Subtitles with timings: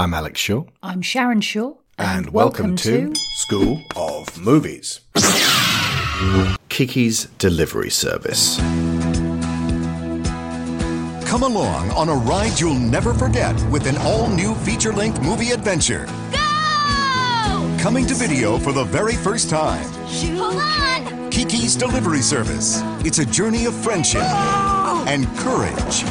[0.00, 0.64] I'm Alex Shaw.
[0.82, 1.74] I'm Sharon Shaw.
[1.98, 5.00] And, welcome, to, School of Movies.
[6.70, 8.56] Kiki's Delivery Service.
[11.28, 16.06] Come along on a ride you'll never forget with an all-new feature-length movie adventure.
[16.32, 17.76] Go!
[17.78, 19.84] Coming to video for the very first time.
[20.38, 21.30] Hold on!
[21.30, 22.80] Kiki's Delivery Service.
[23.04, 26.04] It's a journey of friendship and courage.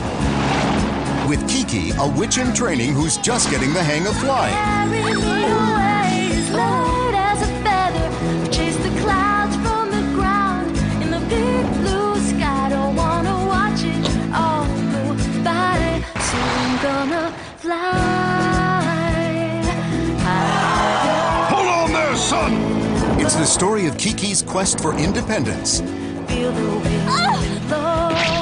[1.30, 4.52] With Kiki, a witch in training who's just getting the hang of flying.
[4.52, 8.52] Carry me away light as a feather.
[8.52, 12.70] Chase the clouds from the ground in the big blue sky.
[12.70, 16.04] Don't wanna watch it all go by.
[16.20, 16.38] So
[16.82, 18.82] gonna fly.
[21.52, 22.54] Hold on there, son!
[23.20, 25.84] It's the story of Kiki's quest for independence
[27.08, 27.89] ah!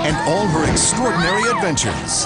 [0.07, 2.25] And all her extraordinary adventures.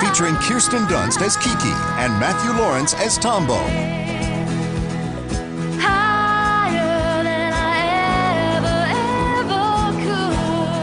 [0.00, 3.56] Featuring Kirsten Dunst as Kiki and Matthew Lawrence as Tombo.
[5.80, 8.78] Higher than I ever,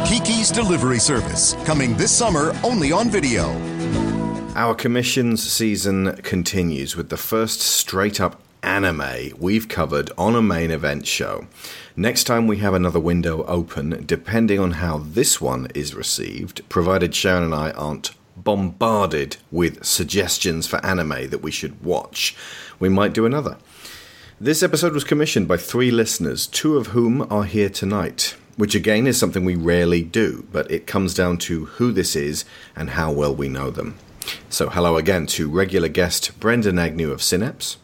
[0.04, 0.10] ever.
[0.10, 3.50] Kiki's Delivery Service, coming this summer only on video.
[4.56, 10.72] Our commissions season continues with the first straight up anime we've covered on a main
[10.72, 11.48] event show.
[11.96, 17.14] Next time we have another window open, depending on how this one is received, provided
[17.14, 22.36] Sharon and I aren't bombarded with suggestions for anime that we should watch,
[22.80, 23.58] we might do another.
[24.40, 29.06] This episode was commissioned by three listeners, two of whom are here tonight, which again
[29.06, 32.44] is something we rarely do, but it comes down to who this is
[32.76, 33.98] and how well we know them.
[34.50, 37.78] So, hello again to regular guest Brendan Agnew of Synapse,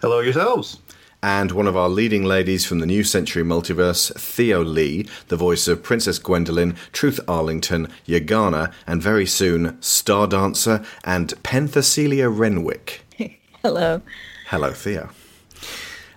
[0.00, 0.78] Hello yourselves.
[1.22, 5.66] and one of our leading ladies from the New Century Multiverse, Theo Lee, the voice
[5.66, 13.00] of Princess Gwendolyn, Truth Arlington, Yagana, and very soon Star Dancer and Penthesilea Renwick.
[13.62, 14.00] Hello.
[14.46, 15.10] Hello, Theo.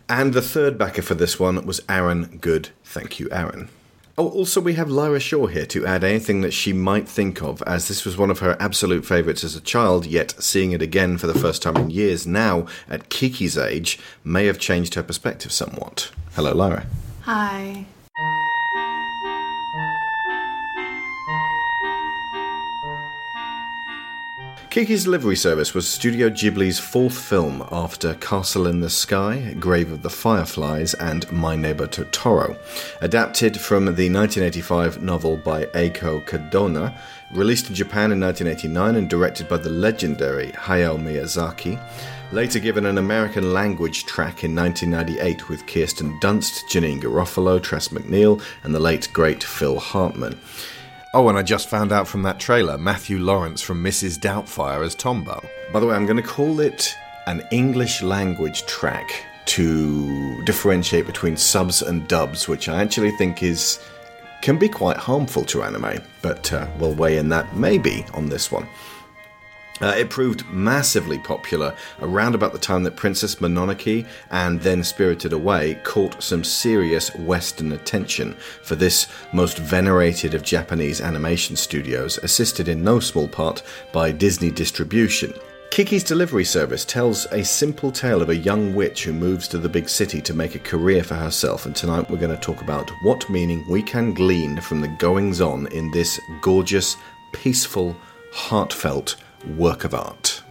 [0.08, 2.70] And the third backer for this one was Aaron Good.
[2.84, 3.70] Thank you, Aaron.
[4.18, 7.64] Oh, also, we have Lyra Shaw here to add anything that she might think of,
[7.64, 11.18] as this was one of her absolute favourites as a child, yet seeing it again
[11.18, 15.52] for the first time in years now, at Kiki's age, may have changed her perspective
[15.52, 16.12] somewhat.
[16.36, 16.86] Hello, Lyra.
[17.22, 17.86] Hi.
[24.72, 30.02] Kiki's Delivery Service was Studio Ghibli's fourth film after Castle in the Sky, Grave of
[30.02, 32.58] the Fireflies, and My Neighbor Totoro.
[33.02, 36.98] Adapted from the 1985 novel by Eiko Kadono,
[37.34, 41.78] released in Japan in 1989 and directed by the legendary Hayao Miyazaki.
[42.32, 48.42] Later given an American language track in 1998 with Kirsten Dunst, Janeane Garofalo, Tress MacNeille,
[48.64, 50.40] and the late great Phil Hartman.
[51.14, 54.18] Oh, and I just found out from that trailer Matthew Lawrence from Mrs.
[54.18, 55.44] Doubtfire as Tombo.
[55.74, 56.96] By the way, I'm going to call it
[57.28, 63.80] an English language track to differentiate between subs and dubs, which I actually think is
[64.42, 68.50] can be quite harmful to anime, but uh, we'll weigh in that maybe on this
[68.50, 68.66] one.
[69.82, 75.34] Uh, it proved massively popular around about the time that Princess Mononoke and then Spirited
[75.34, 82.68] Away caught some serious Western attention for this most venerated of Japanese animation studios, assisted
[82.68, 85.34] in no small part by Disney Distribution.
[85.72, 89.70] Kiki's Delivery Service tells a simple tale of a young witch who moves to the
[89.70, 92.92] big city to make a career for herself, and tonight we're going to talk about
[93.04, 96.98] what meaning we can glean from the goings on in this gorgeous,
[97.32, 97.96] peaceful,
[98.34, 99.16] heartfelt
[99.46, 100.42] work of art.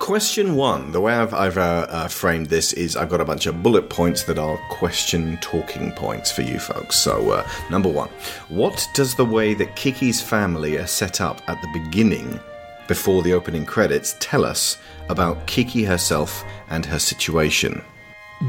[0.00, 0.92] Question one.
[0.92, 3.90] The way I've, I've uh, uh, framed this is I've got a bunch of bullet
[3.90, 6.96] points that are question talking points for you folks.
[6.96, 8.08] So, uh, number one,
[8.48, 12.40] what does the way that Kiki's family are set up at the beginning,
[12.88, 14.78] before the opening credits, tell us
[15.10, 17.82] about Kiki herself and her situation?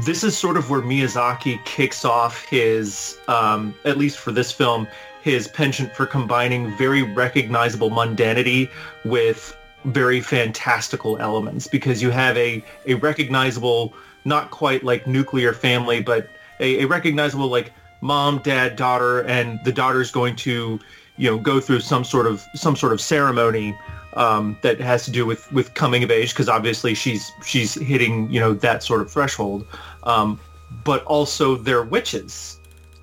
[0.06, 4.88] This is sort of where Miyazaki kicks off his, um, at least for this film,
[5.22, 8.70] his penchant for combining very recognizable mundanity
[9.04, 13.94] with very fantastical elements because you have a, a recognizable,
[14.24, 16.28] not quite like nuclear family, but
[16.60, 20.78] a, a recognizable like mom, dad, daughter, and the daughter's going to,
[21.16, 23.76] you know, go through some sort of some sort of ceremony
[24.14, 28.30] um, that has to do with with coming of age because obviously she's she's hitting
[28.30, 29.66] you know that sort of threshold,
[30.04, 30.38] um,
[30.84, 32.58] but also they're witches,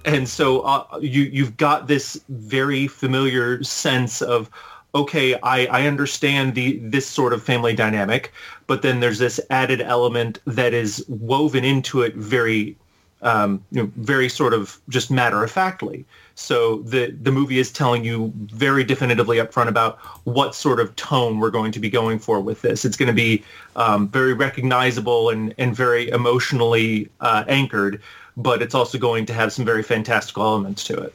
[0.05, 4.49] and so uh, you you've got this very familiar sense of
[4.95, 8.31] okay, I, I understand the this sort of family dynamic,
[8.67, 12.75] but then there's this added element that is woven into it very
[13.21, 16.05] um, you know, very sort of just matter of factly.
[16.35, 20.95] So the the movie is telling you very definitively up front about what sort of
[20.95, 22.85] tone we're going to be going for with this.
[22.85, 23.43] It's going to be
[23.75, 28.01] um, very recognizable and and very emotionally uh, anchored,
[28.37, 31.13] but it's also going to have some very fantastical elements to it.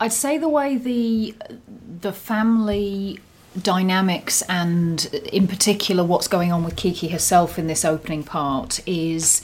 [0.00, 1.34] I'd say the way the
[2.00, 3.18] the family
[3.60, 9.42] dynamics and in particular what's going on with Kiki herself in this opening part is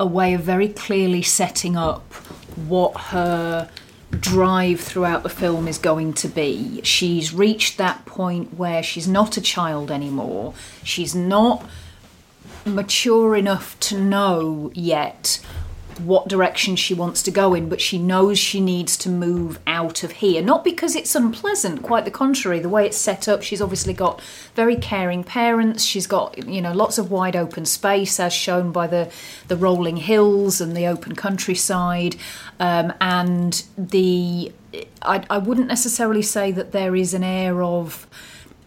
[0.00, 2.12] a way of very clearly setting up
[2.56, 3.70] what her
[4.18, 6.80] drive throughout the film is going to be.
[6.82, 10.54] She's reached that point where she's not a child anymore.
[10.82, 11.64] She's not
[12.64, 15.40] mature enough to know yet
[16.00, 20.02] what direction she wants to go in, but she knows she needs to move out
[20.02, 20.42] of here.
[20.42, 22.58] Not because it's unpleasant, quite the contrary.
[22.60, 24.20] The way it's set up, she's obviously got
[24.54, 25.84] very caring parents.
[25.84, 29.10] She's got, you know, lots of wide open space as shown by the,
[29.48, 32.16] the rolling hills and the open countryside.
[32.58, 34.52] Um, and the
[35.02, 38.06] I, I wouldn't necessarily say that there is an air of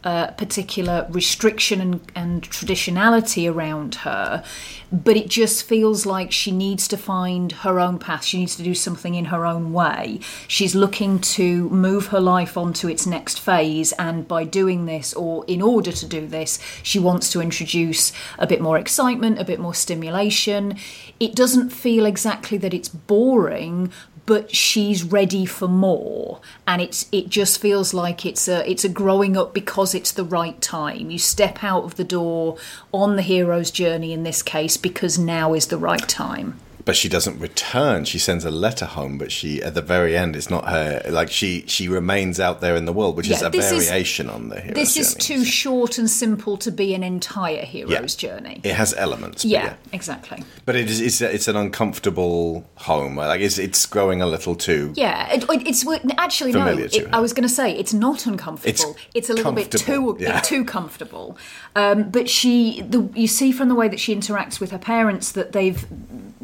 [0.06, 4.44] particular restriction and, and traditionality around her,
[4.92, 8.24] but it just feels like she needs to find her own path.
[8.24, 10.20] She needs to do something in her own way.
[10.48, 15.44] She's looking to move her life onto its next phase, and by doing this, or
[15.48, 19.60] in order to do this, she wants to introduce a bit more excitement, a bit
[19.60, 20.78] more stimulation.
[21.20, 23.92] It doesn't feel exactly that it's boring,
[24.26, 26.40] but she's ready for more.
[26.68, 30.24] And it's it just feels like it's a it's a growing up because it's the
[30.24, 31.12] right time.
[31.12, 32.58] You step out of the door
[32.92, 37.10] on the hero's journey in this case because now is the right time but she
[37.10, 38.06] doesn't return.
[38.06, 41.02] She sends a letter home, but she at the very end, it's not her.
[41.10, 44.30] Like she she remains out there in the world, which is a this is- variation
[44.30, 44.74] on the hero's journey.
[44.82, 45.40] this is journey.
[45.40, 48.30] too short and simple to be an entire hero's Yeah.
[48.30, 49.44] journey It has elements.
[49.44, 53.16] but yeah, exactly But it is it's, it's an uncomfortable home.
[53.18, 54.94] Like it's it's growing a little too.
[54.96, 55.86] Yeah, it, it- it's
[56.18, 56.68] actually no.
[56.68, 57.08] It.
[57.12, 58.70] I was going to say it's not uncomfortable.
[58.70, 60.40] It's, It's a little bit too comfortable, yeah.
[60.42, 61.38] too comfortable.
[61.76, 65.32] Um, but she, the, you see from the way that she interacts with her parents
[65.34, 65.84] that they've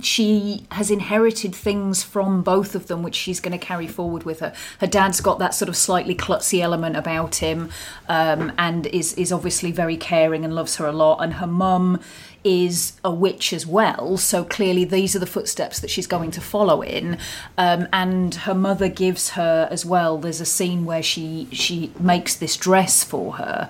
[0.02, 0.31] she
[0.72, 4.54] has inherited things from both of them, which she's going to carry forward with her.
[4.80, 7.70] Her dad's got that sort of slightly klutzy element about him,
[8.08, 11.24] um, and is is obviously very caring and loves her a lot.
[11.24, 12.00] And her mum
[12.44, 16.42] is a witch as well, so clearly these are the footsteps that she's going to
[16.42, 17.18] follow in.
[17.58, 20.18] Um, and her mother gives her as well.
[20.18, 23.70] There's a scene where she she makes this dress for her,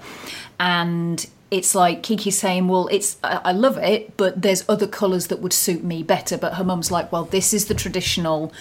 [0.60, 5.42] and it's like Kiki saying, "Well, it's I, love it, but there's other colours that
[5.42, 8.51] would suit me better." But her mum's like, "Well, this is the traditional."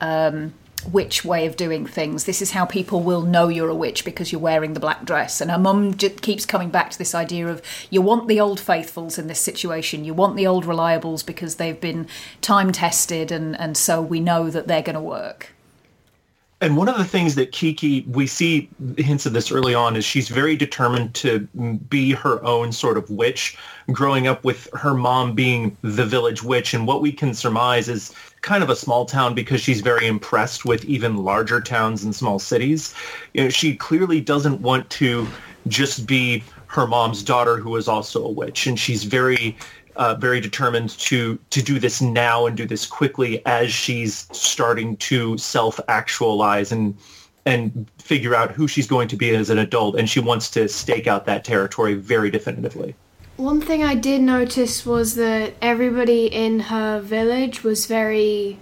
[0.00, 0.54] Um,
[0.92, 2.24] witch way of doing things.
[2.24, 5.40] This is how people will know you're a witch because you're wearing the black dress.
[5.40, 7.60] And her mum keeps coming back to this idea of
[7.90, 10.04] you want the old faithfuls in this situation.
[10.04, 12.06] You want the old reliables because they've been
[12.40, 15.52] time tested and, and so we know that they're going to work.
[16.60, 20.04] And one of the things that Kiki, we see hints of this early on, is
[20.04, 21.40] she's very determined to
[21.88, 23.56] be her own sort of witch,
[23.92, 26.74] growing up with her mom being the village witch.
[26.74, 30.64] And what we can surmise is kind of a small town because she's very impressed
[30.64, 32.92] with even larger towns and small cities.
[33.34, 35.28] You know, she clearly doesn't want to
[35.68, 38.66] just be her mom's daughter who is also a witch.
[38.66, 39.56] And she's very
[39.98, 44.96] uh, very determined to to do this now and do this quickly as she's starting
[44.96, 46.96] to self actualize and
[47.44, 50.68] and figure out who she's going to be as an adult and she wants to
[50.68, 52.94] stake out that territory very definitively
[53.36, 58.58] One thing I did notice was that everybody in her village was very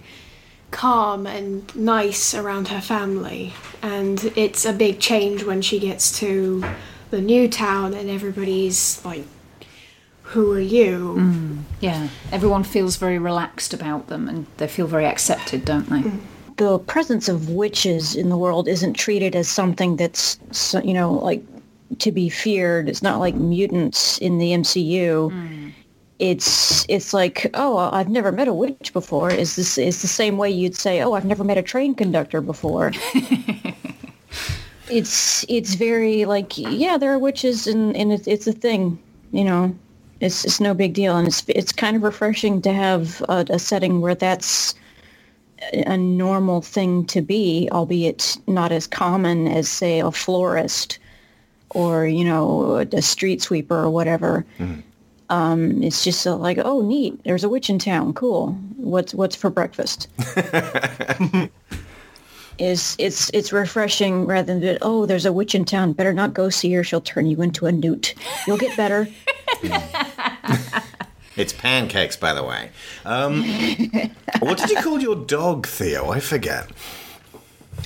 [0.71, 3.53] calm and nice around her family.
[3.81, 6.63] And it's a big change when she gets to
[7.09, 9.23] the new town and everybody's like,
[10.31, 11.15] Who are you?
[11.17, 16.01] Mm, yeah, everyone feels very relaxed about them and they feel very accepted, don't they?
[16.01, 16.19] Mm.
[16.57, 20.37] the presence of witches in the world isn't treated as something that's
[20.83, 21.43] you know like
[21.99, 22.89] to be feared.
[22.89, 25.71] It's not like mutants in the MCU mm.
[26.19, 29.31] it's it's like oh I've never met a witch before.
[29.31, 32.41] Is this is the same way you'd say oh I've never met a train conductor
[32.41, 32.91] before?
[34.89, 38.97] It's it's very like yeah there are witches and and it's, it's a thing
[39.31, 39.75] you know
[40.19, 43.59] it's it's no big deal and it's it's kind of refreshing to have a, a
[43.59, 44.75] setting where that's
[45.73, 50.99] a normal thing to be, albeit not as common as, say, a florist
[51.71, 54.45] or, you know, a street sweeper or whatever.
[55.29, 57.21] Um, it's just uh, like, oh, neat.
[57.23, 58.13] There's a witch in town.
[58.13, 58.53] Cool.
[58.77, 60.07] What's what's for breakfast?
[62.59, 65.93] is it's it's refreshing rather than oh, there's a witch in town.
[65.93, 66.83] Better not go see her.
[66.83, 68.13] She'll turn you into a newt.
[68.45, 69.07] You'll get better.
[71.37, 72.71] It's pancakes, by the way.
[73.05, 73.43] Um,
[74.39, 76.09] what did you call your dog, Theo?
[76.09, 76.67] I forget.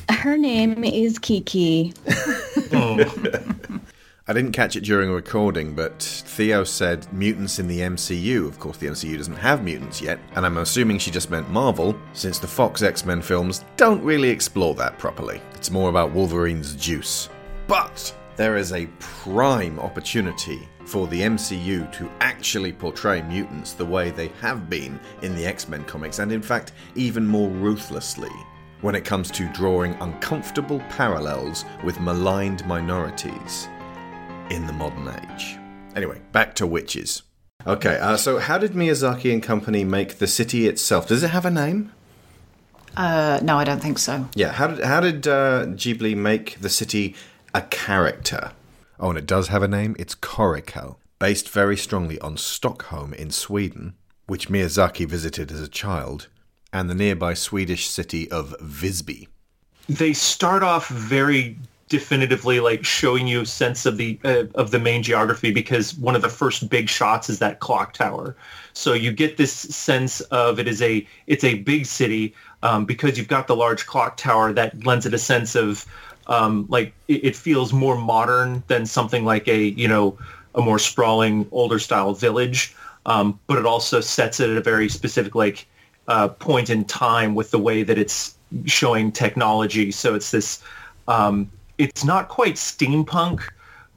[0.10, 1.94] Her name is Kiki.
[4.32, 8.48] I didn't catch it during a recording, but Theo said mutants in the MCU.
[8.48, 12.00] Of course, the MCU doesn't have mutants yet, and I'm assuming she just meant Marvel,
[12.14, 15.42] since the Fox X Men films don't really explore that properly.
[15.56, 17.28] It's more about Wolverine's juice.
[17.68, 24.12] But there is a prime opportunity for the MCU to actually portray mutants the way
[24.12, 28.32] they have been in the X Men comics, and in fact, even more ruthlessly
[28.80, 33.68] when it comes to drawing uncomfortable parallels with maligned minorities
[34.52, 35.58] in the modern age.
[35.96, 37.24] Anyway, back to witches.
[37.66, 41.08] Okay, uh, so how did Miyazaki and company make the city itself?
[41.08, 41.92] Does it have a name?
[42.98, 44.28] Uh, no, I don't think so.
[44.36, 47.16] Yeah, how did how did uh, Ghibli make the city
[47.54, 48.52] a character?
[49.00, 49.96] Oh, and it does have a name.
[49.98, 53.94] It's Koriko, based very strongly on Stockholm in Sweden,
[54.28, 56.28] which Miyazaki visited as a child,
[56.74, 59.28] and the nearby Swedish city of Visby.
[59.88, 61.58] they start off very
[61.92, 66.16] definitively like showing you a sense of the uh, of the main geography because one
[66.16, 68.34] of the first big shots is that clock tower.
[68.72, 72.34] So you get this sense of it is a it's a big city
[72.64, 75.86] um, because you've got the large clock tower that lends it a sense of
[76.28, 80.18] um, like it, it feels more modern than something like a you know
[80.56, 82.74] a more sprawling older style village.
[83.06, 85.68] Um, but it also sets it at a very specific like
[86.08, 89.92] uh, point in time with the way that it's showing technology.
[89.92, 90.64] So it's this
[91.10, 93.42] um, it's not quite steampunk,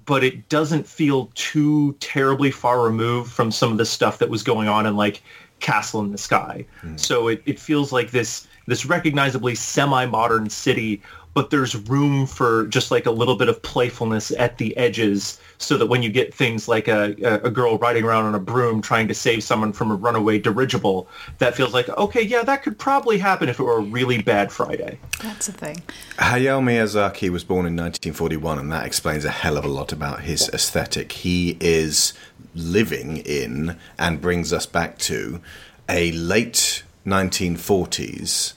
[0.07, 4.43] but it doesn't feel too terribly far removed from some of the stuff that was
[4.43, 5.23] going on in like
[5.61, 6.65] Castle in the Sky.
[6.81, 6.97] Hmm.
[6.97, 11.03] So it, it feels like this this recognizably semi-modern city,
[11.35, 15.77] but there's room for just like a little bit of playfulness at the edges so
[15.77, 18.81] that when you get things like a, a a girl riding around on a broom
[18.81, 22.79] trying to save someone from a runaway dirigible, that feels like, okay, yeah, that could
[22.79, 24.99] probably happen if it were a really bad Friday.
[25.23, 25.83] That's a thing.
[26.17, 30.23] Hayao Miyazaki was born in 1941, and that explains a hell of a lot about
[30.23, 31.13] his aesthetic.
[31.13, 32.15] He is
[32.55, 35.41] living in and brings us back to
[35.89, 38.55] a late 1940s,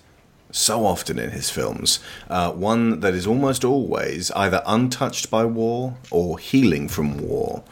[0.58, 2.00] so often in his films,
[2.30, 7.64] uh, one that is almost always either untouched by war or healing from war.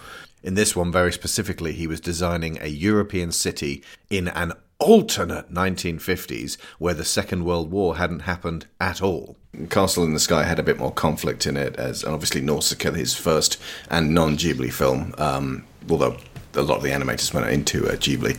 [0.43, 6.57] In this one, very specifically, he was designing a European city in an alternate 1950s
[6.77, 9.37] where the Second World War hadn't happened at all.
[9.69, 13.15] Castle in the Sky had a bit more conflict in it, as obviously Nausicaa, his
[13.15, 13.57] first
[13.89, 16.17] and non Ghibli film, um, although
[16.53, 18.37] a lot of the animators went into uh, Ghibli.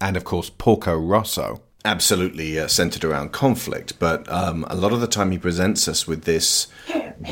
[0.00, 5.00] And of course, Porco Rosso, absolutely uh, centered around conflict, but um, a lot of
[5.00, 6.68] the time he presents us with this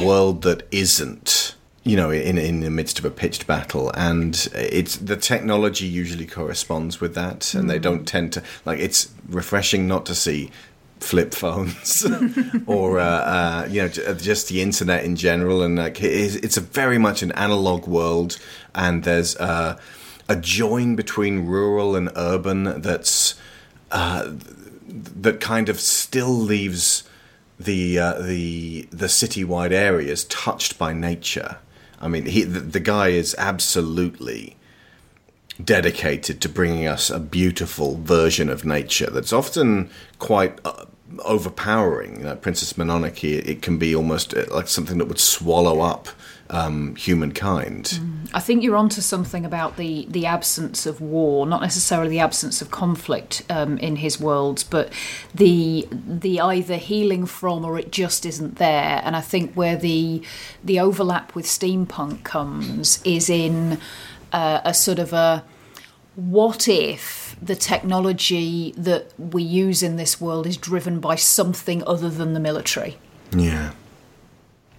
[0.00, 4.96] world that isn't you know, in in the midst of a pitched battle, and it's
[4.96, 8.80] the technology usually corresponds with that, and they don't tend to like.
[8.80, 10.50] It's refreshing not to see
[10.98, 12.04] flip phones
[12.66, 16.98] or uh, uh, you know just the internet in general, and like it's a very
[16.98, 18.36] much an analog world,
[18.75, 19.78] and there's uh,
[20.28, 23.36] a join between rural and urban that's
[23.90, 24.33] uh,
[24.88, 27.05] that kind of still leaves
[27.59, 31.59] the uh, the the citywide areas touched by nature.
[32.00, 34.57] I mean, he the, the guy is absolutely
[35.62, 40.85] dedicated to bringing us a beautiful version of nature that's often quite uh,
[41.21, 42.19] overpowering.
[42.19, 45.81] You know, Princess Mononoke, it, it can be almost uh, like something that would swallow
[45.81, 46.09] up
[46.50, 48.00] um, humankind.
[48.34, 52.62] I think you're onto something about the the absence of war, not necessarily the absence
[52.62, 54.92] of conflict um, in his worlds, but
[55.34, 59.00] the the either healing from or it just isn't there.
[59.04, 60.22] And I think where the
[60.62, 63.78] the overlap with steampunk comes is in
[64.32, 65.44] uh, a sort of a
[66.14, 72.08] what if the technology that we use in this world is driven by something other
[72.08, 72.96] than the military?
[73.32, 73.72] Yeah.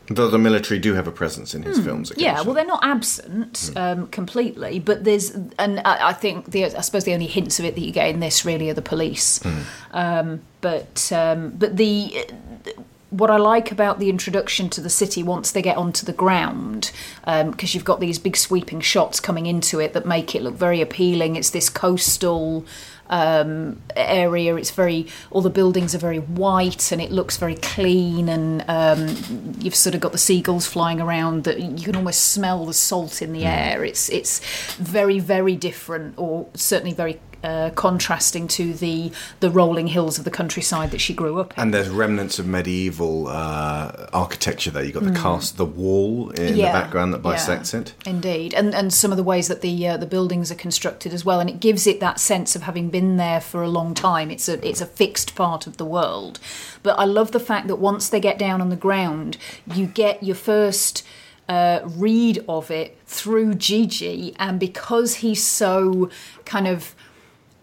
[0.09, 2.11] Though the military do have a presence in his films.
[2.11, 2.19] Hmm.
[2.19, 6.81] Yeah, well, they're not absent um, completely, but there's, and I, I think the, I
[6.81, 9.41] suppose the only hints of it that you get in this really are the police.
[9.91, 12.25] Um, but um, but the
[13.09, 16.91] what I like about the introduction to the city once they get onto the ground,
[17.25, 20.81] because you've got these big sweeping shots coming into it that make it look very
[20.81, 21.35] appealing.
[21.35, 22.65] It's this coastal.
[23.09, 24.55] Um, area.
[24.55, 28.29] It's very all the buildings are very white and it looks very clean.
[28.29, 32.65] And um, you've sort of got the seagulls flying around that you can almost smell
[32.65, 33.83] the salt in the air.
[33.83, 34.39] It's it's
[34.75, 37.19] very very different, or certainly very.
[37.43, 41.61] Uh, contrasting to the the rolling hills of the countryside that she grew up in.
[41.61, 44.83] And there's remnants of medieval uh, architecture there.
[44.83, 46.55] You've got the cast, the wall in.
[46.55, 47.31] Yeah, the background that yeah.
[47.31, 47.93] bisects it.
[48.07, 51.23] Indeed, and and some of the ways that the uh, the buildings are constructed as
[51.23, 54.31] well, and it gives it that sense of having been there for a long time.
[54.31, 56.39] It's a it's a fixed part of the world,
[56.81, 59.37] but I love the fact that once they get down on the ground,
[59.73, 61.03] you get your first.
[61.49, 66.09] Uh, read of it through Jiji, and because he's so
[66.43, 66.93] kind of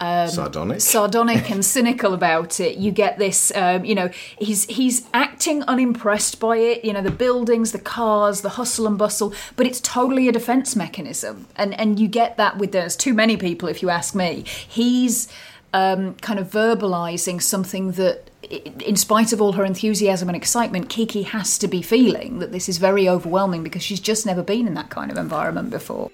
[0.00, 0.80] Sardonic.
[0.80, 2.78] sardonic and cynical about it.
[2.78, 6.84] You get this, um, you know, he's he's acting unimpressed by it.
[6.84, 10.74] You know, the buildings, the cars, the hustle and bustle, but it's totally a defense
[10.74, 14.44] mechanism, and and you get that with there's too many people, if you ask me.
[14.46, 15.28] He's
[15.72, 18.30] um, kind of verbalizing something that.
[18.50, 22.68] In spite of all her enthusiasm and excitement, Kiki has to be feeling that this
[22.68, 26.10] is very overwhelming because she's just never been in that kind of environment before.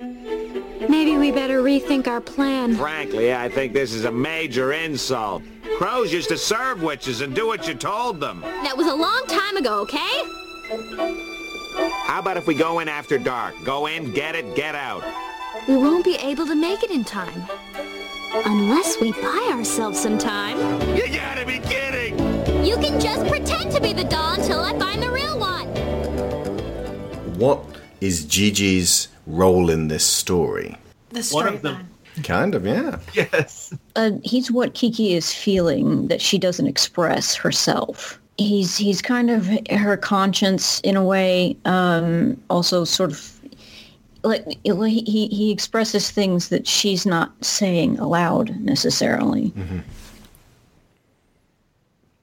[0.89, 2.75] Maybe we better rethink our plan.
[2.75, 5.43] Frankly, I think this is a major insult.
[5.77, 8.41] Crows used to serve witches and do what you told them.
[8.41, 10.23] That was a long time ago, okay?
[12.05, 13.55] How about if we go in after dark?
[13.65, 15.05] Go in, get it, get out.
[15.69, 17.45] We won't be able to make it in time.
[18.33, 20.57] Unless we buy ourselves some time.
[20.97, 22.19] You gotta be kidding!
[22.65, 25.67] You can just pretend to be the doll until I find the real one.
[27.39, 27.65] What
[28.01, 30.77] is Jiji's role in this story?
[31.11, 31.75] The One of them.
[31.75, 31.89] man.
[32.25, 32.99] Kind of, yeah.
[33.15, 33.73] Yes.
[33.97, 38.21] uh, he's what Kiki is feeling that she doesn't express herself.
[38.37, 41.57] He's he's kind of her conscience in a way.
[41.67, 43.41] Um, also, sort of
[44.25, 49.53] like he he expresses things that she's not saying aloud necessarily.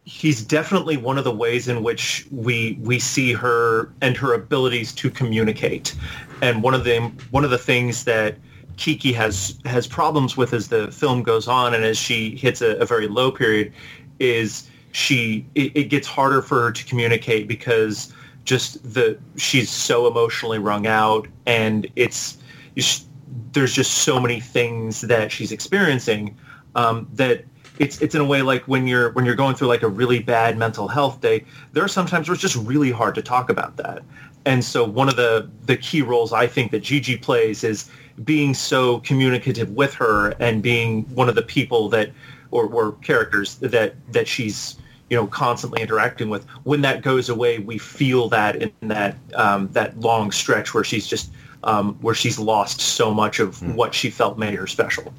[0.08, 4.94] He's definitely one of the ways in which we we see her and her abilities
[4.94, 5.94] to communicate.
[6.42, 7.00] And one of the
[7.32, 8.38] one of the things that
[8.78, 12.78] Kiki has has problems with as the film goes on and as she hits a,
[12.78, 13.74] a very low period
[14.20, 18.14] is she it, it gets harder for her to communicate because
[18.46, 22.38] just the she's so emotionally wrung out and it's,
[22.78, 23.06] it's
[23.52, 26.38] there's just so many things that she's experiencing
[26.76, 27.44] um, that
[27.80, 30.20] it's it's in a way like when you're when you're going through like a really
[30.20, 31.44] bad mental health day
[31.74, 34.04] there are sometimes where it's just really hard to talk about that.
[34.46, 37.90] And so one of the the key roles i think that Jiji plays is
[38.24, 42.12] being so communicative with her and being one of the people that
[42.52, 44.78] or, or characters that that she's
[45.10, 46.46] you know constantly interacting with.
[46.64, 51.08] When that goes away we feel that in that um, that long stretch where she's
[51.08, 51.32] just
[51.64, 55.14] um, where she's lost so much of what she felt made her special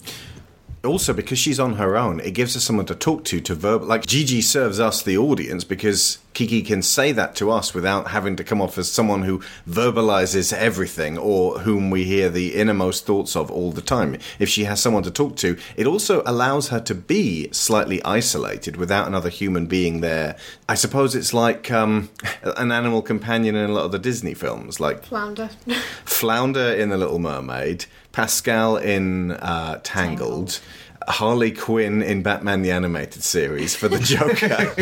[0.84, 3.82] also because she's on her own, it gives her someone to talk to to verb
[3.82, 8.36] like Jiji serves us the audience because Kiki can say that to us without having
[8.36, 13.34] to come off as someone who verbalizes everything or whom we hear the innermost thoughts
[13.34, 14.16] of all the time.
[14.38, 18.76] If she has someone to talk to, it also allows her to be slightly isolated
[18.76, 20.36] without another human being there.
[20.68, 22.08] I suppose it's like um,
[22.56, 25.50] an animal companion in a lot of the Disney films, like Flounder.
[26.04, 27.86] Flounder in The Little Mermaid,
[28.18, 30.58] Pascal in uh, Tangled,
[31.06, 34.74] Harley Quinn in Batman the Animated Series for the Joker.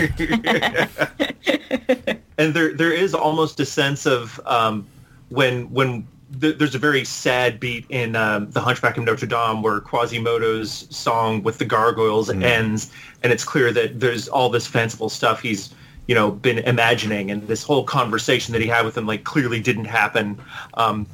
[2.39, 4.87] and there there is almost a sense of um,
[5.29, 6.09] when when
[6.41, 10.87] th- there's a very sad beat in um, the Hunchback of Notre Dame where Quasimodo's
[10.89, 12.91] song with the gargoyles ends,
[13.23, 15.75] and it's clear that there's all this fanciful stuff he's
[16.07, 19.61] you know been imagining, and this whole conversation that he had with him like clearly
[19.61, 20.41] didn't happen.
[20.73, 21.07] Um,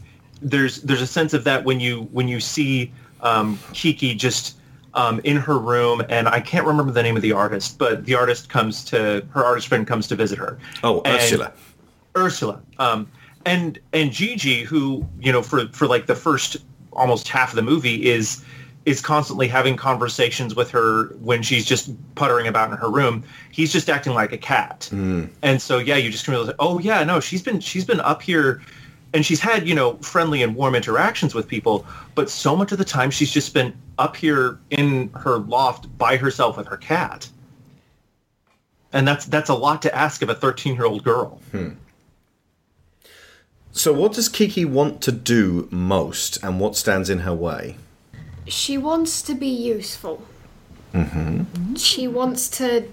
[0.43, 4.57] there's there's a sense of that when you when you see um, Kiki just
[4.95, 8.15] um, in her room, and I can't remember the name of the artist, but the
[8.15, 10.59] artist comes to her artist friend comes to visit her.
[10.83, 11.53] oh, And- Ursula.
[12.17, 12.61] Ursula.
[12.79, 13.09] Um,
[13.47, 16.59] and and Jiji, who you know for for like the first
[16.93, 18.45] almost half of the movie is
[18.85, 23.23] is constantly having conversations with her when she's just puttering about in her room.
[23.53, 24.89] He's just acting like a cat.
[24.93, 28.21] And so yeah, you just can realize, oh yeah, no, she's been she's been up
[28.23, 28.61] here
[29.15, 32.79] and she's had, you know, friendly and warm interactions with people, but so much of
[32.79, 37.29] the time she's just been up here in her loft by herself with her cat.
[38.93, 41.41] And that's that's a lot to ask of a 13-year-old girl.
[43.73, 47.77] So, what does Kiki want to do most, and what stands in her way?
[48.47, 50.23] she wants to be useful.
[50.93, 51.75] Mm-hmm.
[51.77, 52.85] She wants to.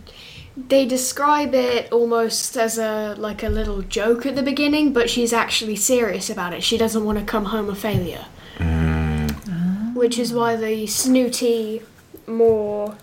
[0.67, 5.31] They describe it almost as a like a little joke at the beginning, but she's
[5.31, 6.63] actually serious about it.
[6.63, 8.25] She doesn't want to come home a failure,
[8.57, 9.95] mm.
[9.95, 11.81] which is why the snooty
[12.27, 12.95] more.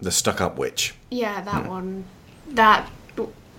[0.00, 0.94] The stuck-up witch.
[1.10, 1.68] Yeah, that hmm.
[1.68, 2.04] one.
[2.48, 2.88] That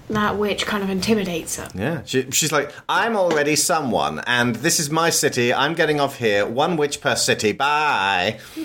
[0.10, 1.70] that witch kind of intimidates her.
[1.76, 5.54] Yeah, she, she's like, I'm already someone, and this is my city.
[5.54, 6.46] I'm getting off here.
[6.46, 7.52] One witch per city.
[7.52, 8.40] Bye.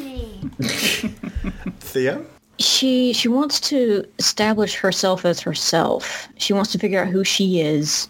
[1.81, 2.27] Theo?
[2.59, 6.29] She she wants to establish herself as herself.
[6.37, 8.09] She wants to figure out who she is.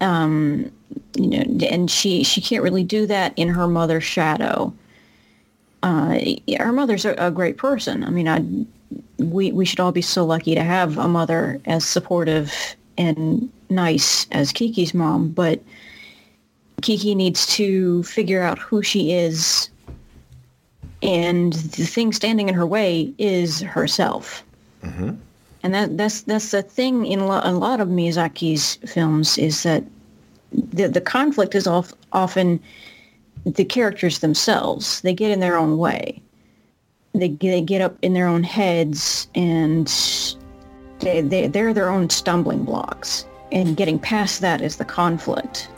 [0.00, 0.70] Um,
[1.16, 4.72] you know, and she she can't really do that in her mother's shadow.
[5.82, 6.18] Uh,
[6.58, 8.04] her mother's a, a great person.
[8.04, 8.44] I mean, I
[9.22, 12.52] we we should all be so lucky to have a mother as supportive
[12.98, 15.62] and nice as Kiki's mom, but
[16.82, 19.70] Kiki needs to figure out who she is
[21.04, 24.42] and the thing standing in her way is herself.
[24.82, 25.10] Mm-hmm.
[25.62, 29.84] And that that's that's the thing in lo- a lot of Miyazaki's films is that
[30.52, 32.60] the the conflict is of, often
[33.44, 35.00] the characters themselves.
[35.02, 36.20] They get in their own way.
[37.14, 39.86] They they get up in their own heads and
[41.00, 43.26] they, they they're their own stumbling blocks.
[43.52, 45.68] And getting past that is the conflict.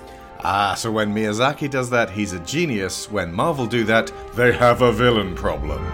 [0.49, 3.11] Ah, so when Miyazaki does that, he's a genius.
[3.11, 5.85] When Marvel do that, they have a villain problem.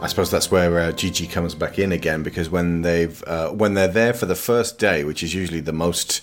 [0.00, 3.74] I suppose that's where uh, Jiji comes back in again because when they've uh, when
[3.74, 6.22] they're there for the first day, which is usually the most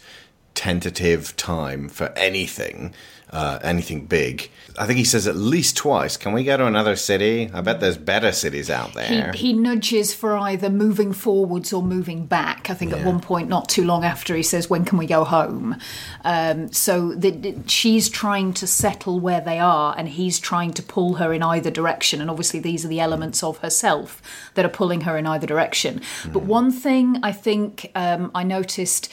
[0.55, 2.95] tentative time for anything,
[3.33, 4.49] uh, anything big.
[4.77, 7.49] I think he says at least twice, "Can we go to another city?
[7.53, 12.25] I bet there's better cities out there." he nudges for either moving forwards or moving
[12.25, 12.69] back.
[12.69, 15.23] I think at one point, not too long after, he says, "When can we go
[15.23, 15.75] home?"
[16.23, 21.15] Um, so the, she's trying to settle where they are, and he's trying to pull
[21.15, 22.21] her in either direction.
[22.21, 24.21] And obviously, these are the elements of herself
[24.53, 26.01] that are pulling her in either direction.
[26.31, 29.11] But one thing I think um, I noticed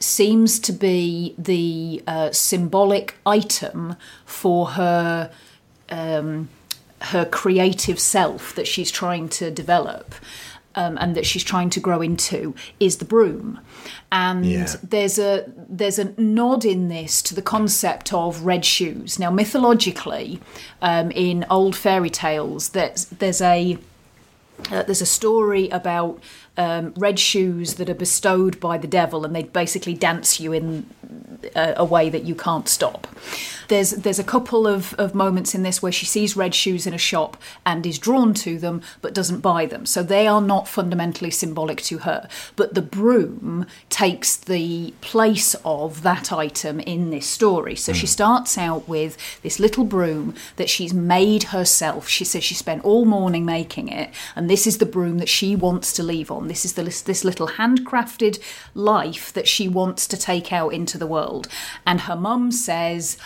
[0.00, 5.30] seems to be the uh, symbolic item for her
[5.90, 6.48] um,
[7.02, 10.14] her creative self that she's trying to develop
[10.74, 13.58] um, and that she's trying to grow into is the broom
[14.12, 14.66] and Yeah.
[14.82, 20.40] there's a there's a nod in this to the concept of red shoes now mythologically
[20.82, 23.76] um, in old fairy tales there's there's a
[24.70, 26.20] uh, there's a story about
[26.60, 30.86] um, red shoes that are bestowed by the devil, and they basically dance you in
[31.56, 33.06] a, a way that you can't stop.
[33.68, 36.92] There's there's a couple of, of moments in this where she sees red shoes in
[36.92, 39.86] a shop and is drawn to them, but doesn't buy them.
[39.86, 42.28] So they are not fundamentally symbolic to her.
[42.56, 47.76] But the broom takes the place of that item in this story.
[47.76, 52.08] So she starts out with this little broom that she's made herself.
[52.08, 55.56] She says she spent all morning making it, and this is the broom that she
[55.56, 56.48] wants to leave on.
[56.50, 58.42] This is the this little handcrafted
[58.74, 61.46] life that she wants to take out into the world.
[61.86, 63.16] And her mum says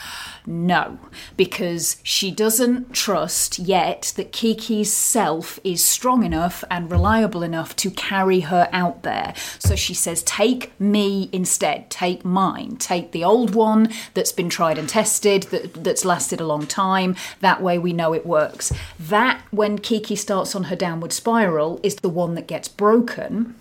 [0.46, 0.98] no,
[1.37, 7.90] because she doesn't trust yet that Kiki's self is strong enough and reliable enough to
[7.90, 9.33] carry her out there.
[9.59, 14.76] So she says, Take me instead, take mine, take the old one that's been tried
[14.76, 17.16] and tested, that, that's lasted a long time.
[17.40, 18.70] That way we know it works.
[18.98, 23.54] That, when Kiki starts on her downward spiral, is the one that gets broken.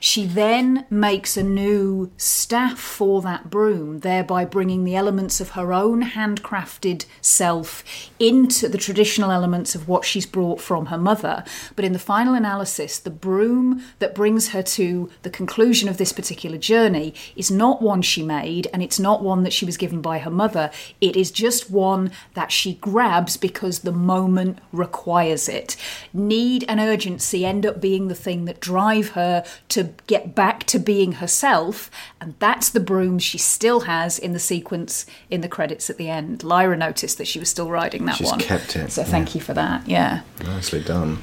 [0.00, 5.72] She then makes a new staff for that broom, thereby bringing the elements of her
[5.72, 7.84] own handcrafted self
[8.18, 11.44] into the traditional elements of what she's brought from her mother.
[11.76, 16.12] But in the final analysis, the broom that brings her to the conclusion of this
[16.12, 20.00] particular journey is not one she made, and it's not one that she was given
[20.00, 20.70] by her mother.
[21.00, 25.76] It is just one that she grabs because the moment requires it.
[26.12, 30.78] Need and urgency end up being the thing that drive her to get back to
[30.78, 35.88] being herself, and that's the broom she still has in the sequence in the credits
[35.90, 36.42] at the end.
[36.44, 38.38] Lyra noticed that she was still riding that She's one.
[38.40, 39.86] kept it, So thank you for that.
[39.88, 40.22] Yeah.
[40.44, 41.18] Nicely done.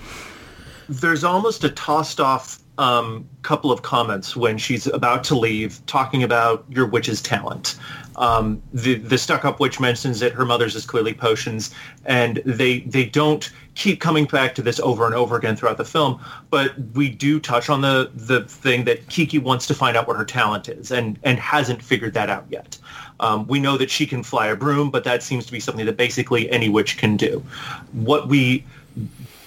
[0.90, 6.24] there's almost a tossed off um, couple of comments when she's about to leave, talking
[6.24, 7.78] about your witch's talent.
[8.18, 11.74] Um, the the stuck up witch mentions that her mother's is clearly potions,
[12.06, 15.86] and they they don't keep coming back to this over and over again throughout the
[15.86, 16.20] film.
[16.50, 20.18] But we do touch on the the thing that Kiki wants to find out what
[20.18, 22.78] her talent is, and and hasn't figured that out yet.
[23.20, 25.86] Um, we know that she can fly a broom, but that seems to be something
[25.86, 27.44] that basically any witch can do.
[27.92, 28.66] What we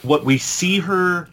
[0.02, 1.28] what we see her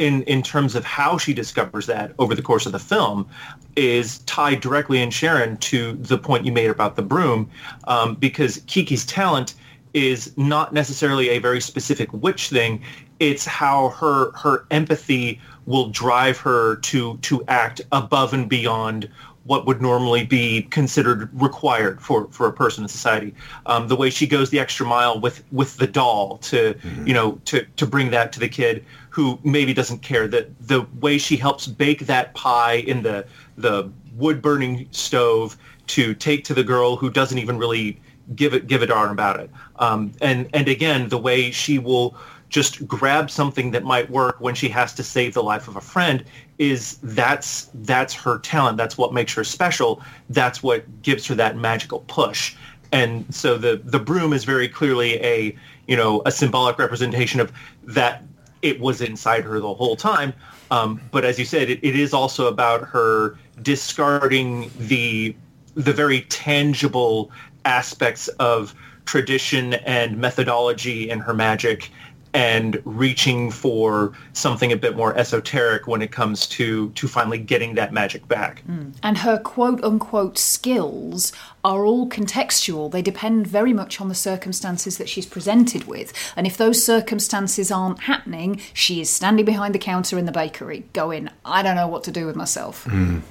[0.00, 3.28] in in terms of how she discovers that over the course of the film
[3.76, 7.48] is tied directly in Sharon to the point you made about the broom,
[7.84, 9.54] um, because Kiki's talent
[9.92, 12.82] is not necessarily a very specific witch thing.
[13.20, 19.08] It's how her her empathy will drive her to to act above and beyond
[19.50, 23.34] what would normally be considered required for, for a person in society.
[23.66, 27.32] Um, the way she goes the extra mile with, with the doll to, you know,
[27.46, 30.28] to, to bring that to the kid who maybe doesn't care.
[30.28, 35.56] That the way she helps bake that pie in the, the wood burning stove
[35.88, 38.00] to take to the girl who doesn't even really
[38.36, 39.50] give it give a darn about it.
[39.80, 42.14] Um, and and again, the way she will
[42.50, 45.80] just grab something that might work when she has to save the life of a
[45.80, 46.24] friend
[46.58, 48.76] is that's that's her talent.
[48.76, 50.02] That's what makes her special.
[50.28, 52.54] That's what gives her that magical push.
[52.92, 57.52] And so the the broom is very clearly a you know a symbolic representation of
[57.84, 58.22] that
[58.62, 60.34] it was inside her the whole time.
[60.70, 65.34] Um, but as you said, it, it is also about her discarding the
[65.74, 67.30] the very tangible
[67.64, 68.74] aspects of
[69.06, 71.90] tradition and methodology in her magic
[72.32, 77.74] and reaching for something a bit more esoteric when it comes to to finally getting
[77.74, 78.62] that magic back.
[78.68, 78.94] Mm.
[79.02, 81.32] And her quote unquote skills
[81.64, 82.90] are all contextual.
[82.90, 86.12] They depend very much on the circumstances that she's presented with.
[86.36, 90.84] And if those circumstances aren't happening, she is standing behind the counter in the bakery
[90.92, 92.84] going, I don't know what to do with myself.
[92.84, 93.22] Mm.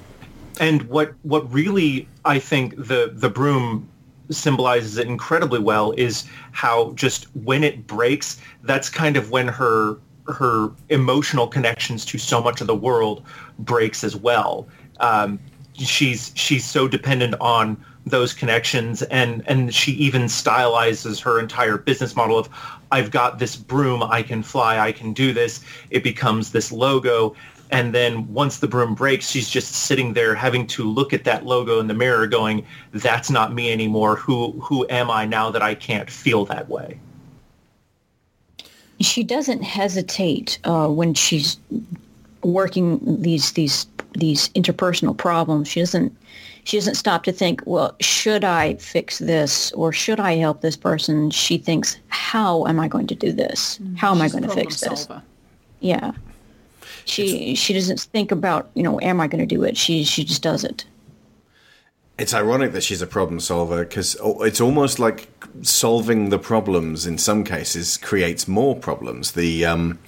[0.60, 3.88] And what what really I think the the broom
[4.30, 9.98] symbolizes it incredibly well is how just when it breaks, that's kind of when her
[10.26, 13.24] her emotional connections to so much of the world
[13.58, 14.68] breaks as well.
[15.00, 15.40] Um,
[15.74, 22.16] she's she's so dependent on those connections and and she even stylizes her entire business
[22.16, 22.48] model of
[22.92, 25.60] I've got this broom, I can fly, I can do this.
[25.90, 27.34] It becomes this logo
[27.70, 31.46] and then once the broom breaks, she's just sitting there having to look at that
[31.46, 34.16] logo in the mirror going, that's not me anymore.
[34.16, 36.98] Who who am I now that I can't feel that way?
[39.00, 41.58] she doesn't hesitate uh, when she's
[42.42, 45.68] working these these these interpersonal problems.
[45.68, 46.16] She doesn't
[46.64, 50.76] she doesn't stop to think, well, should I fix this or should I help this
[50.76, 51.30] person?
[51.30, 53.80] She thinks, how am I going to do this?
[53.96, 55.04] How am I She's a going to problem fix this?
[55.04, 55.22] solver.
[55.80, 56.12] Yeah.
[57.04, 59.76] She she doesn't think about you know am I going to do it?
[59.76, 60.84] She she just does it.
[62.18, 65.28] It's ironic that she's a problem solver because it's almost like
[65.62, 69.32] solving the problems in some cases creates more problems.
[69.32, 69.98] The um,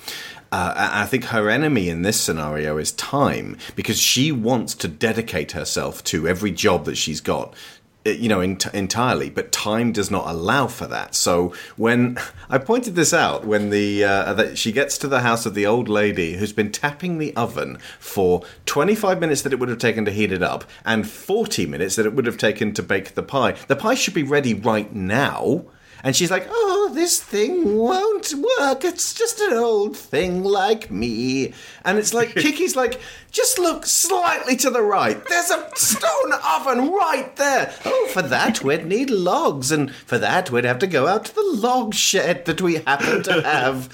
[0.52, 4.88] uh, I I think her enemy in this scenario is time because she wants to
[4.88, 7.55] dedicate herself to every job that she's got.
[8.04, 11.14] You know, ent- entirely, but time does not allow for that.
[11.14, 12.18] So when
[12.50, 15.66] I pointed this out, when the uh, that she gets to the house of the
[15.66, 20.04] old lady who's been tapping the oven for 25 minutes that it would have taken
[20.04, 23.22] to heat it up, and 40 minutes that it would have taken to bake the
[23.22, 23.52] pie.
[23.68, 25.64] The pie should be ready right now.
[26.04, 28.84] And she's like, oh, this thing won't work.
[28.84, 31.54] It's just an old thing like me.
[31.84, 35.22] And it's like, Kiki's like, just look slightly to the right.
[35.28, 37.72] There's a stone oven right there.
[37.84, 39.70] Oh, for that, we'd need logs.
[39.70, 43.22] And for that, we'd have to go out to the log shed that we happen
[43.22, 43.88] to have.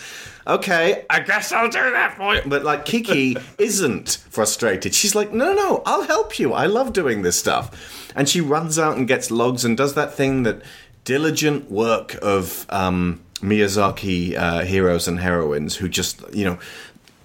[0.47, 2.41] Okay, I guess I'll do that for you.
[2.47, 4.95] But like Kiki isn't frustrated.
[4.95, 6.55] She's like, no, no, no, I'll help you.
[6.55, 8.11] I love doing this stuff.
[8.17, 10.63] And she runs out and gets logs and does that thing that
[11.09, 16.59] diligent work of um, Miyazaki uh, heroes and heroines who just, you know,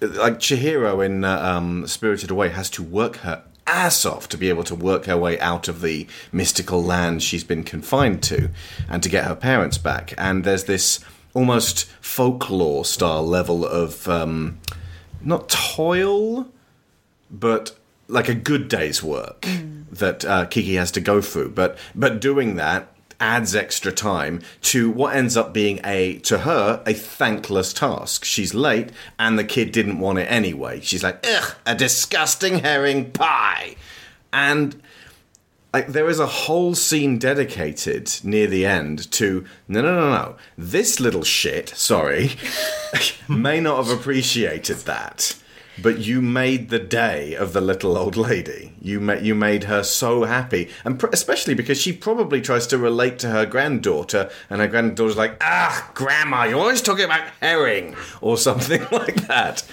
[0.00, 4.48] like Chihiro in uh, um, Spirited Away has to work her ass off to be
[4.48, 8.48] able to work her way out of the mystical land she's been confined to
[8.88, 10.14] and to get her parents back.
[10.16, 11.00] And there's this
[11.34, 14.60] almost folklore style level of um,
[15.20, 16.48] not toil,
[17.30, 17.72] but
[18.08, 19.46] like a good day's work
[19.92, 21.50] that uh, Kiki has to go through.
[21.50, 22.88] But but doing that
[23.24, 28.22] adds extra time to what ends up being a to her a thankless task.
[28.22, 30.80] She's late, and the kid didn't want it anyway.
[30.80, 33.76] She's like, ugh, a disgusting herring pie,
[34.32, 34.80] and.
[35.72, 40.36] Like there is a whole scene dedicated near the end to no no no no
[40.56, 42.30] this little shit sorry
[43.28, 45.34] may not have appreciated that
[45.82, 48.72] but you made the day of the little old lady.
[48.80, 53.18] You you made her so happy, and pr- especially because she probably tries to relate
[53.20, 58.36] to her granddaughter, and her granddaughter's like, "Ah, grandma, you're always talking about herring," or
[58.48, 59.64] something like that.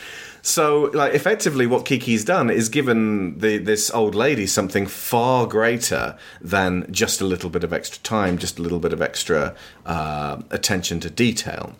[0.44, 6.18] So, like, effectively, what Kiki's done is given the this old lady something far greater
[6.42, 10.42] than just a little bit of extra time, just a little bit of extra uh,
[10.50, 11.76] attention to detail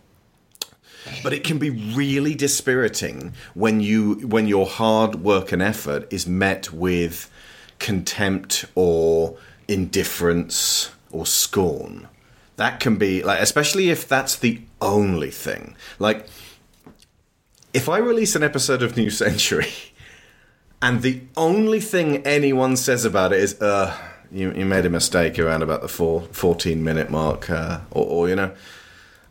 [1.24, 6.28] but it can be really dispiriting when you when your hard work and effort is
[6.28, 7.30] met with
[7.80, 9.38] contempt or
[9.68, 12.08] indifference or scorn.
[12.58, 15.76] That can be like especially if that's the only thing.
[16.00, 16.28] Like
[17.74, 19.72] if i release an episode of new century
[20.82, 23.96] And the only thing anyone says about it is, uh,
[24.32, 28.30] you, you made a mistake around about the four, 14 minute mark, uh, or, or,
[28.30, 28.52] you know,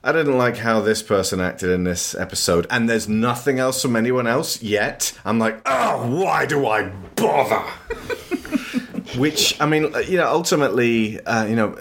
[0.03, 3.97] I didn't like how this person acted in this episode, and there's nothing else from
[3.97, 5.13] anyone else yet.
[5.27, 7.59] I'm like, oh, why do I bother?
[9.19, 11.77] Which, I mean, you know, ultimately, uh, you know,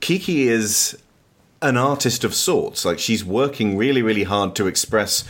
[0.00, 0.98] Kiki is
[1.60, 2.84] an artist of sorts.
[2.84, 5.22] Like, she's working really, really hard to express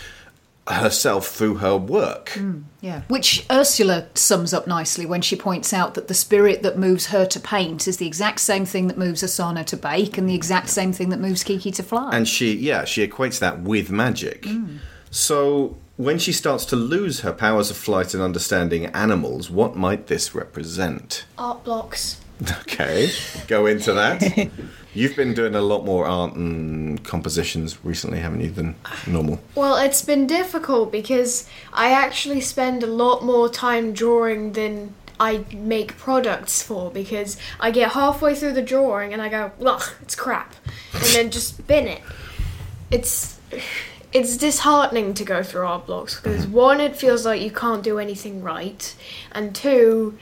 [0.68, 2.30] herself through her work.
[2.30, 6.78] Mm, yeah, which Ursula sums up nicely when she points out that the spirit that
[6.78, 10.28] moves her to paint is the exact same thing that moves Osono to bake and
[10.28, 12.10] the exact same thing that moves Kiki to fly.
[12.12, 14.42] And she, yeah, she equates that with magic.
[14.42, 14.78] Mm.
[15.10, 20.06] So when she starts to lose her powers of flight and understanding animals, what might
[20.06, 21.24] this represent?
[21.38, 22.18] Art blocks.
[22.62, 23.08] Okay,
[23.46, 24.50] go into that.
[24.94, 28.74] You've been doing a lot more art and compositions recently, haven't you, than
[29.06, 29.40] normal?
[29.54, 35.44] Well, it's been difficult because I actually spend a lot more time drawing than I
[35.52, 40.14] make products for because I get halfway through the drawing and I go, ugh, it's
[40.14, 40.54] crap,
[40.92, 42.02] and then just bin it.
[42.90, 43.38] It's
[44.12, 46.54] it's disheartening to go through art blocks because mm-hmm.
[46.54, 48.94] one, it feels like you can't do anything right,
[49.30, 50.18] and two,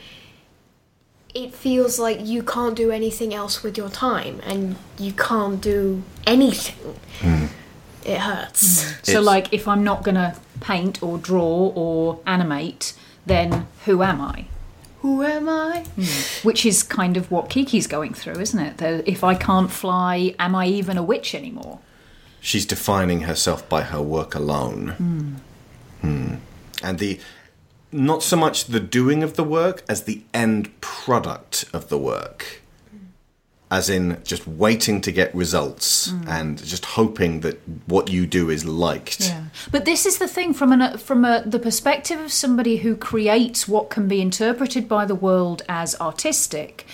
[1.35, 6.03] it feels like you can't do anything else with your time and you can't do
[6.27, 6.95] anything.
[7.21, 7.47] Hmm.
[8.05, 8.83] It hurts.
[8.83, 8.89] Hmm.
[9.03, 12.95] so, It's- like, if I'm not going to paint or draw or animate,
[13.27, 14.47] then who am I?
[15.03, 15.85] Who am I?
[15.97, 16.47] Hmm.
[16.47, 18.79] Which is kind of what Kiki's going through, isn't it?
[18.79, 21.79] That if I can't fly, am I even a witch anymore?
[22.41, 25.41] She's defining herself by her work alone.
[26.03, 26.35] Hmm.
[26.83, 27.21] And the
[27.93, 32.63] not so much the doing of the work as the end product of the work.
[33.73, 36.27] As in just waiting to get results mm.
[36.27, 39.21] and just hoping that what you do is liked.
[39.21, 39.45] Yeah.
[39.71, 42.97] But this is the thing from an, uh, from a, the perspective of somebody who
[42.97, 46.85] creates what can be interpreted by the world as artistic.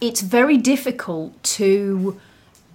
[0.00, 2.18] It's very difficult to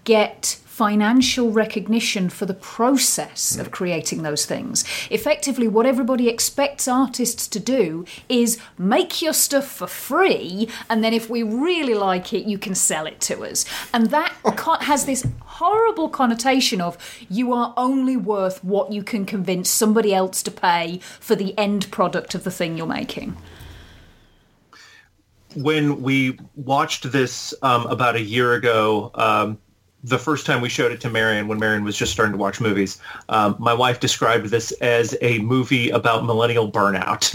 [0.04, 4.86] get financial recognition for the process of creating those things.
[5.10, 11.14] Effectively, what everybody expects artists to do is make your stuff for free, and then
[11.14, 13.66] if we really like it, you can sell it to us.
[13.94, 14.32] And that
[14.80, 16.98] has this horrible connotation of
[17.30, 21.92] you are only worth what you can convince somebody else to pay for the end
[21.92, 23.36] product of the thing you're making.
[25.56, 29.58] when we watched this um, about a year ago, um,
[30.04, 32.62] the first time we showed it to Marion when Marion was just starting to watch
[32.62, 37.34] movies, um, my wife described this as a movie about millennial burnout.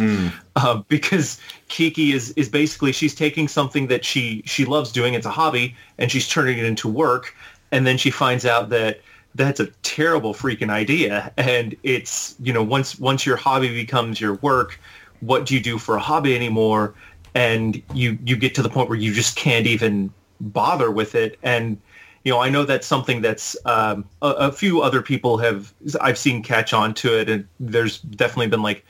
[0.57, 5.27] Uh, because Kiki is is basically she's taking something that she she loves doing, it's
[5.27, 7.35] a hobby, and she's turning it into work,
[7.73, 9.01] and then she finds out that
[9.37, 14.35] that's a terrible freaking idea and it's you know once once your hobby becomes your
[14.35, 14.79] work
[15.25, 16.95] what do you do for a hobby anymore?
[17.35, 21.39] And you you get to the point where you just can't even bother with it
[21.43, 21.79] and
[22.25, 26.19] you know i know that's something that's um, a, a few other people have i've
[26.19, 28.85] seen catch on to it and there's definitely been like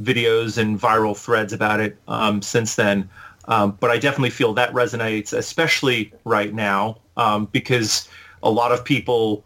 [0.00, 3.08] videos and viral threads about it um, since then.
[3.46, 8.08] Um, but i definitely feel that resonates especially right now um, because
[8.42, 9.44] a lot of people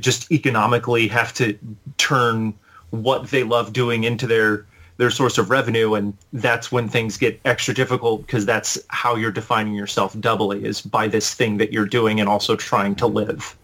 [0.00, 1.58] just economically have to
[1.96, 2.54] turn
[2.90, 4.66] what they love doing into their
[5.00, 9.32] their source of revenue and that's when things get extra difficult because that's how you're
[9.32, 13.56] defining yourself doubly is by this thing that you're doing and also trying to live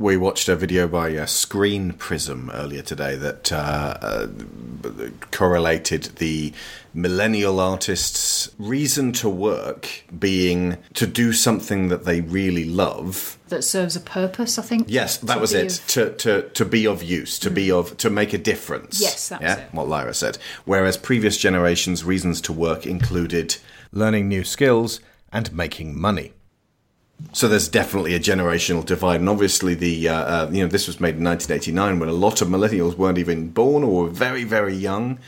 [0.00, 4.28] We watched a video by uh, Screen Prism earlier today that uh, uh,
[5.32, 6.52] correlated the
[6.94, 13.38] millennial artists' reason to work being to do something that they really love.
[13.48, 14.84] That serves a purpose, I think.
[14.88, 15.80] Yes, that was it.
[15.80, 19.00] of- To, to to be of use, to be of to make a difference.
[19.00, 19.74] Yes, that's yeah, it.
[19.74, 20.38] what Lyra said.
[20.64, 23.56] Whereas previous generations' reasons to work included
[23.90, 25.00] learning new skills
[25.32, 26.34] and making money.
[27.32, 31.00] So there's definitely a generational divide, and obviously the uh, uh, you know this was
[31.00, 34.74] made in 1989 when a lot of millennials weren't even born or were very very
[34.74, 35.18] young,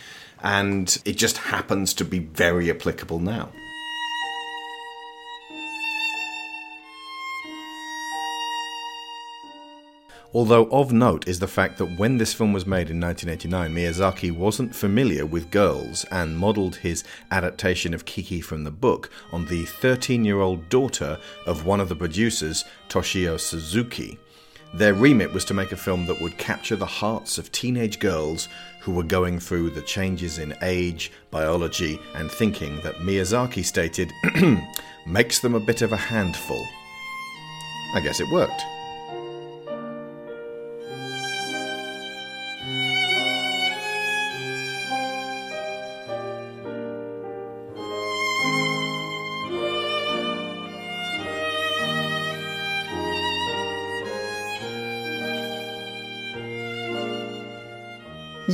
[0.43, 3.51] and it just happens to be very applicable now.
[10.33, 14.31] Although of note is the fact that when this film was made in 1989, Miyazaki
[14.31, 19.65] wasn't familiar with girls and modelled his adaptation of Kiki from the book on the
[19.65, 24.21] 13 year old daughter of one of the producers, Toshio Suzuki.
[24.73, 28.49] Their remit was to make a film that would capture the hearts of teenage girls
[28.83, 34.13] who were going through the changes in age, biology, and thinking that Miyazaki stated
[35.07, 36.65] makes them a bit of a handful.
[37.97, 38.63] I guess it worked.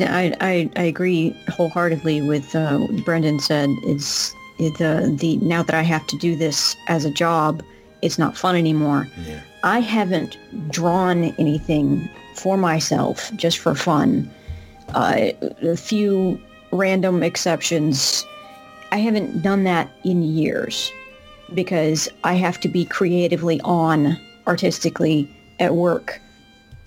[0.03, 3.71] I, I, I agree wholeheartedly with uh, what Brendan said.
[3.85, 7.63] It's it, uh, the now that I have to do this as a job,
[8.03, 9.09] it's not fun anymore.
[9.27, 9.41] Yeah.
[9.63, 10.37] I haven't
[10.71, 14.31] drawn anything for myself just for fun.
[14.95, 15.33] Uh,
[15.63, 16.41] a few
[16.73, 18.25] random exceptions.
[18.93, 20.93] I haven't done that in years
[21.55, 24.17] because I have to be creatively on
[24.47, 25.29] artistically
[25.59, 26.21] at work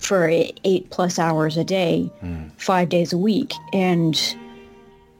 [0.00, 2.10] for eight plus hours a day,
[2.56, 3.52] five days a week.
[3.72, 4.18] And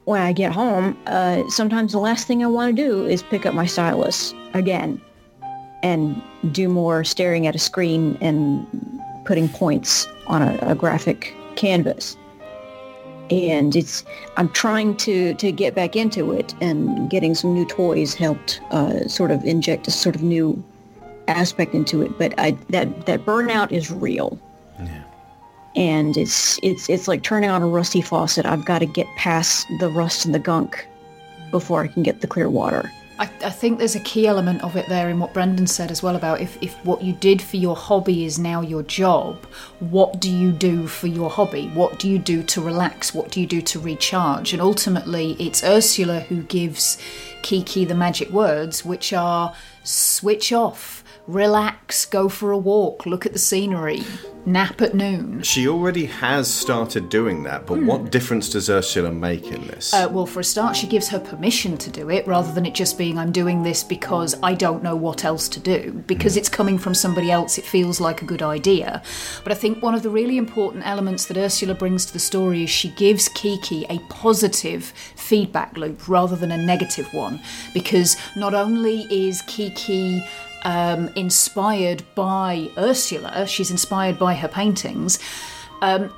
[0.05, 3.45] when I get home, uh, sometimes the last thing I want to do is pick
[3.45, 4.99] up my stylus again
[5.83, 6.21] and
[6.51, 8.67] do more staring at a screen and
[9.23, 12.17] putting points on a, a graphic canvas.
[13.29, 14.03] And it's
[14.35, 19.07] I'm trying to to get back into it, and getting some new toys helped uh,
[19.07, 20.61] sort of inject a sort of new
[21.29, 22.17] aspect into it.
[22.17, 24.37] But I that that burnout is real
[25.75, 28.45] and it's it's it's like turning on a rusty faucet.
[28.45, 30.87] I've got to get past the rust and the gunk
[31.49, 32.91] before I can get the clear water.
[33.19, 36.01] I, I think there's a key element of it there in what Brendan said as
[36.01, 39.45] well about if, if what you did for your hobby is now your job,
[39.79, 41.67] what do you do for your hobby?
[41.75, 43.13] What do you do to relax?
[43.13, 44.53] What do you do to recharge?
[44.53, 46.97] And ultimately, it's Ursula who gives
[47.43, 49.53] Kiki the magic words, which are
[49.83, 54.03] switch off, relax, go for a walk, look at the scenery,
[54.45, 55.41] nap at noon.
[55.43, 59.93] She already has started doing that, but what difference does Ursula make in this?
[59.93, 62.73] Uh, well, for a start, she gives her permission to do it rather than it
[62.73, 66.03] just being, I'm doing this because I don't know what else to do.
[66.07, 69.01] Because it's coming from somebody else, it feels like a good idea.
[69.43, 72.63] But I think one of the really important elements that Ursula brings to the story
[72.63, 77.39] is she gives Kiki a positive feedback loop rather than a negative one.
[77.73, 80.23] Because not only is Kiki
[80.63, 85.19] um, inspired by Ursula, she's inspired by her paintings.
[85.81, 86.13] Um,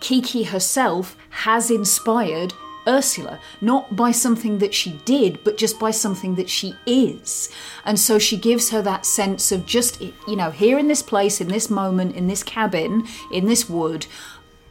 [0.00, 2.52] Kiki herself has inspired
[2.86, 7.50] Ursula, not by something that she did, but just by something that she is.
[7.84, 11.40] And so she gives her that sense of just, you know, here in this place,
[11.40, 14.06] in this moment, in this cabin, in this wood,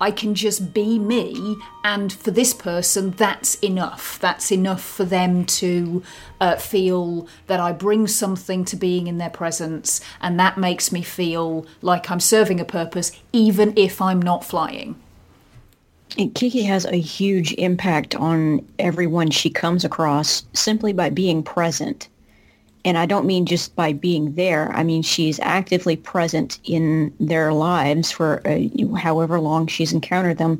[0.03, 4.19] I can just be me, and for this person, that's enough.
[4.19, 6.03] That's enough for them to
[6.41, 11.03] uh, feel that I bring something to being in their presence, and that makes me
[11.03, 14.99] feel like I'm serving a purpose, even if I'm not flying.
[16.17, 22.09] And Kiki has a huge impact on everyone she comes across simply by being present.
[22.85, 24.71] And I don't mean just by being there.
[24.73, 30.59] I mean she's actively present in their lives for uh, however long she's encountered them,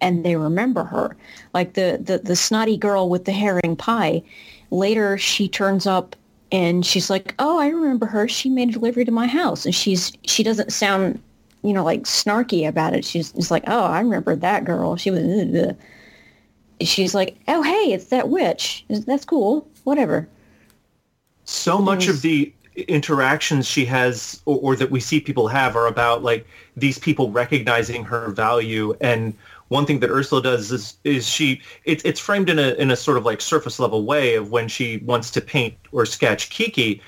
[0.00, 1.16] and they remember her.
[1.52, 4.22] Like the, the the snotty girl with the herring pie.
[4.70, 6.16] Later, she turns up
[6.52, 8.28] and she's like, "Oh, I remember her.
[8.28, 11.20] She made a delivery to my house." And she's she doesn't sound,
[11.62, 13.04] you know, like snarky about it.
[13.04, 14.96] She's just like, "Oh, I remember that girl.
[14.96, 15.76] She was." Ugh.
[16.80, 18.84] She's like, "Oh, hey, it's that witch.
[18.88, 19.66] That's cool.
[19.84, 20.28] Whatever."
[21.44, 25.86] So much of the interactions she has or, or that we see people have are
[25.86, 28.96] about like these people recognizing her value.
[29.00, 29.34] And
[29.68, 32.96] one thing that Ursula does is is she it's it's framed in a in a
[32.96, 37.00] sort of like surface level way of when she wants to paint or sketch Kiki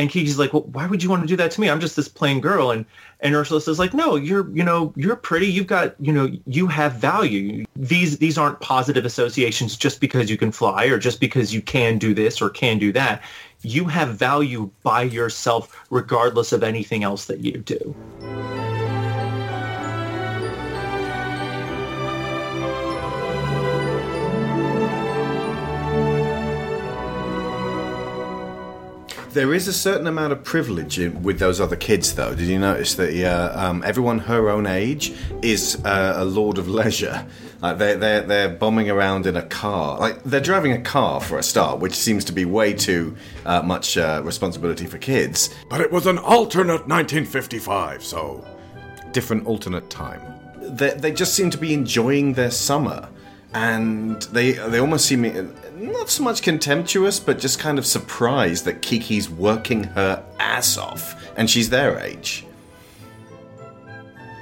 [0.00, 1.68] and Kiki's like, well, why would you want to do that to me?
[1.68, 2.70] I'm just this plain girl.
[2.70, 2.84] And
[3.20, 5.46] and Ursula says like, no, you're you know you're pretty.
[5.46, 7.64] You've got you know you have value.
[7.76, 11.98] These these aren't positive associations just because you can fly or just because you can
[11.98, 13.22] do this or can do that.
[13.62, 17.94] You have value by yourself, regardless of anything else that you do.
[29.32, 32.34] There is a certain amount of privilege in, with those other kids, though.
[32.34, 36.68] Did you notice that yeah, um, everyone her own age is uh, a lord of
[36.68, 37.24] leisure?
[37.62, 40.00] Like they're, they're they're bombing around in a car.
[40.00, 43.16] Like they're driving a car for a start, which seems to be way too
[43.46, 45.54] uh, much uh, responsibility for kids.
[45.68, 48.44] But it was an alternate 1955, so.
[49.12, 50.22] Different alternate time.
[50.60, 53.08] They, they just seem to be enjoying their summer,
[53.54, 55.24] and they they almost seem
[55.80, 61.14] not so much contemptuous, but just kind of surprised that Kiki's working her ass off,
[61.36, 62.44] and she's their age.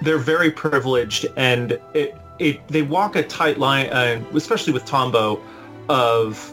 [0.03, 5.41] they're very privileged and it, it they walk a tight line uh, especially with tombo
[5.89, 6.53] of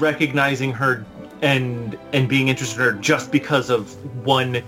[0.00, 1.04] recognizing her
[1.42, 3.92] and and being interested in her just because of
[4.24, 4.62] one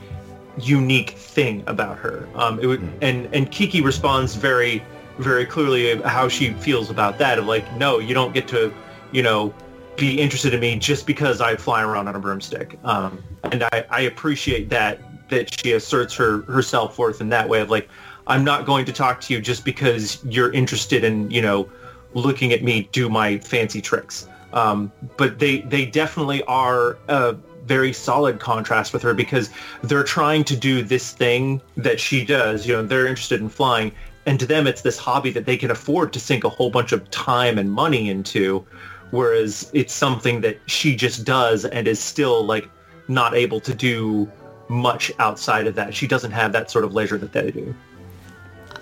[0.59, 4.83] unique thing about her um it would, and and kiki responds very
[5.19, 8.73] very clearly how she feels about that of like no you don't get to
[9.13, 9.53] you know
[9.97, 13.85] be interested in me just because i fly around on a broomstick um and i
[13.91, 17.89] i appreciate that that she asserts her her self-worth in that way of like
[18.31, 21.69] I'm not going to talk to you just because you're interested in, you know,
[22.15, 24.29] looking at me do my fancy tricks.
[24.53, 27.35] Um, but they they definitely are a
[27.65, 29.51] very solid contrast with her because
[29.83, 32.67] they're trying to do this thing that she does.
[32.67, 33.93] You know, they're interested in flying,
[34.27, 36.93] and to them, it's this hobby that they can afford to sink a whole bunch
[36.93, 38.65] of time and money into,
[39.11, 42.69] whereas it's something that she just does and is still like
[43.09, 44.31] not able to do
[44.69, 45.95] much outside of that.
[45.95, 47.75] She doesn't have that sort of leisure that they do.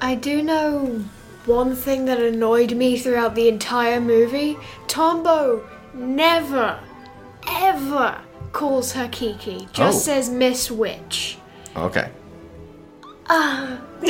[0.00, 1.02] I do know
[1.46, 4.56] one thing that annoyed me throughout the entire movie.
[4.86, 6.78] Tombo never,
[7.48, 8.20] ever
[8.52, 9.66] calls her Kiki.
[9.72, 10.00] Just Oh.
[10.00, 11.38] says Miss Witch.
[11.76, 12.10] Okay.
[13.30, 13.78] Ah.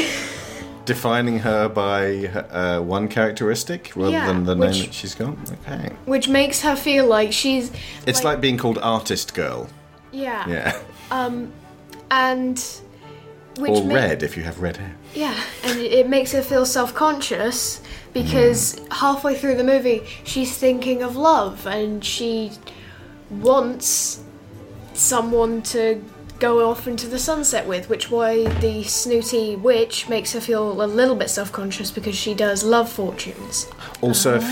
[0.89, 5.36] Defining her by uh, one characteristic rather Yeah, than the which- name that she's got.
[5.66, 5.91] Okay.
[6.07, 7.70] which makes her feel like she's
[8.07, 9.68] It's like, being called artist girl.
[10.12, 10.78] yeah Yeah.
[11.11, 11.53] um
[12.11, 12.57] and
[13.59, 14.95] which or ma- red if you have red hair.
[15.14, 15.34] yeah
[15.66, 17.82] and it makes her feel self-conscious
[18.14, 18.93] because Mm.
[19.05, 22.53] halfway through the movie she's thinking of love and she
[23.30, 24.20] wants
[24.95, 26.03] someone to
[26.39, 30.86] go off into the sunset with which why the snooty witch makes her feel a
[30.86, 33.68] little bit self-conscious because she does love fortunes.
[34.01, 34.45] Also, if,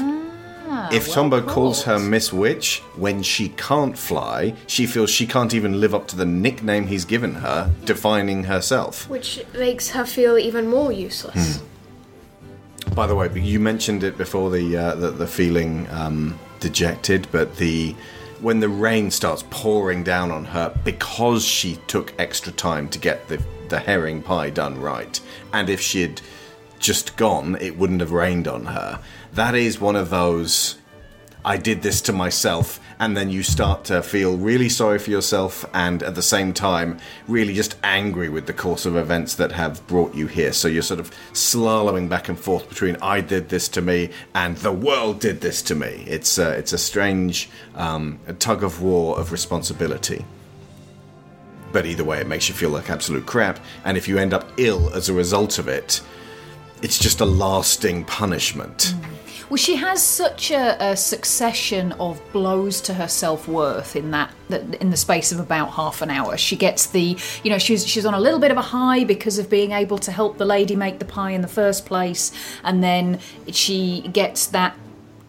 [0.69, 5.55] Ah, if Tombo calls her Miss Witch when she can't fly, she feels she can't
[5.55, 9.09] even live up to the nickname he's given her, defining herself.
[9.09, 11.63] which makes her feel even more useless.
[12.97, 17.57] By the way, you mentioned it before the uh, the, the feeling um, dejected, but
[17.59, 17.95] the
[18.41, 23.29] when the rain starts pouring down on her because she took extra time to get
[23.29, 25.21] the the herring pie done right,
[25.53, 26.21] and if she'd
[26.79, 29.01] just gone, it wouldn't have rained on her.
[29.33, 30.79] That is one of those.
[31.45, 35.65] I did this to myself, and then you start to feel really sorry for yourself,
[35.75, 39.87] and at the same time, really just angry with the course of events that have
[39.87, 40.53] brought you here.
[40.53, 44.57] So you're sort of slaloming back and forth between "I did this to me" and
[44.59, 49.19] "the world did this to me." It's a, it's a strange um, tug of war
[49.19, 50.25] of responsibility.
[51.73, 54.51] But either way, it makes you feel like absolute crap, and if you end up
[54.57, 56.01] ill as a result of it,
[56.83, 58.95] it's just a lasting punishment.
[59.49, 64.33] Well, she has such a, a succession of blows to her self worth in that,
[64.49, 66.37] that in the space of about half an hour.
[66.37, 69.39] She gets the, you know, she's she's on a little bit of a high because
[69.39, 72.33] of being able to help the lady make the pie in the first place,
[72.65, 73.21] and then
[73.53, 74.77] she gets that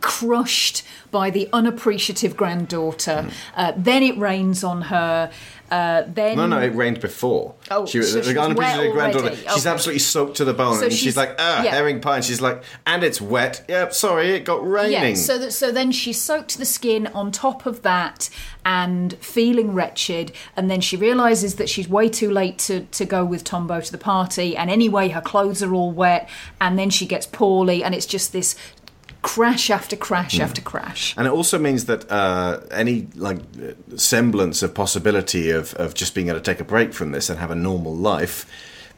[0.07, 3.29] crushed by the unappreciative granddaughter.
[3.55, 5.29] Uh, then it rains on her.
[5.69, 7.53] Uh, then No, no, it rained before.
[7.69, 9.25] Oh, she, so the she was unappreciated granddaughter.
[9.25, 9.41] already.
[9.53, 9.69] She's Okay.
[9.73, 11.71] absolutely soaked to the bone, So and she's, she's- like, ah, yeah.
[11.71, 12.15] herring pie.
[12.17, 13.65] And she's like, and it's wet.
[13.67, 14.93] Yep, sorry, it got raining.
[14.93, 18.29] Yeah, so that so then she soaked the skin on top of that
[18.63, 23.25] and feeling wretched, and then she realizes that she's way too late to to go
[23.25, 26.29] with Tombo to the party, and anyway her clothes are all wet,
[26.61, 28.55] and then she gets poorly, and it's just this
[29.21, 30.43] crash after crash Hmm.
[30.43, 31.13] after crash.
[31.17, 33.39] And it also means that uh, any like
[33.95, 37.39] semblance of possibility of, of just being able to take a break from this and
[37.39, 38.45] have a normal life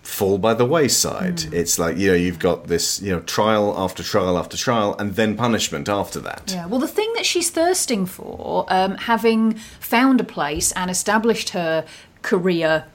[0.02, 1.42] fall by the wayside.
[1.42, 1.54] Hmm.
[1.54, 5.16] It's like you know you've got this you know trial after trial after trial, and
[5.16, 6.44] then punishment after that.
[6.54, 11.50] Yeah, well, the thing that she's thirsting for, um, having found a place and established
[11.50, 11.86] her
[12.22, 12.86] career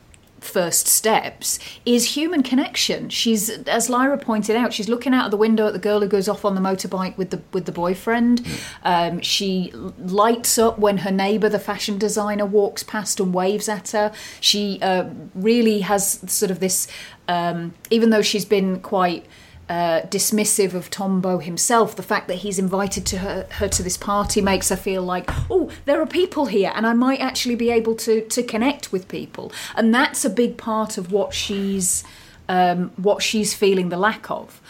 [0.44, 3.08] first steps, is human connection.
[3.08, 6.08] She's, as Lyra pointed out, she's looking out of the window at the girl who
[6.08, 8.46] goes off on the motorbike with the with the boyfriend.
[8.84, 13.90] Um, she lights up when her neighbour, the fashion designer, walks past and waves at
[13.90, 14.12] her.
[14.40, 16.86] She uh, really has sort of this,
[17.28, 19.26] um, even though she's been quite
[19.68, 21.96] uh, dismissive of Tombo himself.
[21.96, 25.30] The fact that he's invited to her, her to this party makes her feel like,
[25.50, 29.08] oh, there are people here, and I might actually be able to to connect with
[29.08, 32.04] people, and that's a big part of what she's
[32.48, 34.60] um, what she's feeling the lack of.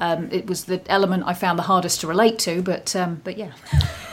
[0.00, 3.36] Um, it was the element I found the hardest to relate to, but um, but
[3.38, 3.52] yeah.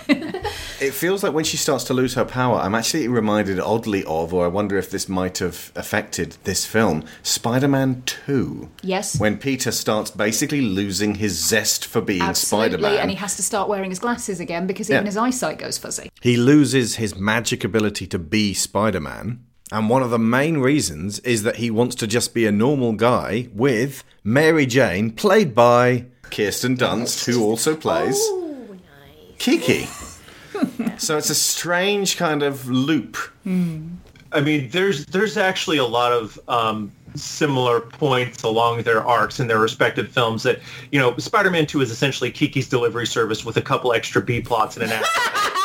[0.80, 4.32] It feels like when she starts to lose her power, I'm actually reminded oddly of,
[4.32, 8.70] or I wonder if this might have affected this film, Spider Man 2.
[8.84, 9.20] Yes.
[9.20, 13.00] When Peter starts basically losing his zest for being Spider Absolutely, Man.
[13.00, 15.08] and he has to start wearing his glasses again because even Yeah.
[15.08, 16.10] his eyesight goes fuzzy.
[16.22, 19.40] He loses his magic ability to be Spider Man.
[19.72, 22.94] And one of the main reasons is that he wants to just be a normal
[22.94, 28.18] guy with Mary Jane, played by Kirsten Dunst, who also plays
[29.38, 29.88] Kiki.
[30.98, 33.18] so it's a strange kind of loop.
[34.32, 39.48] I mean, there's there's actually a lot of um, similar points along their arcs in
[39.48, 40.44] their respective films.
[40.44, 40.60] That
[40.92, 44.78] you know, Spider-Man Two is essentially Kiki's delivery service with a couple extra B plots
[44.78, 45.08] and an act.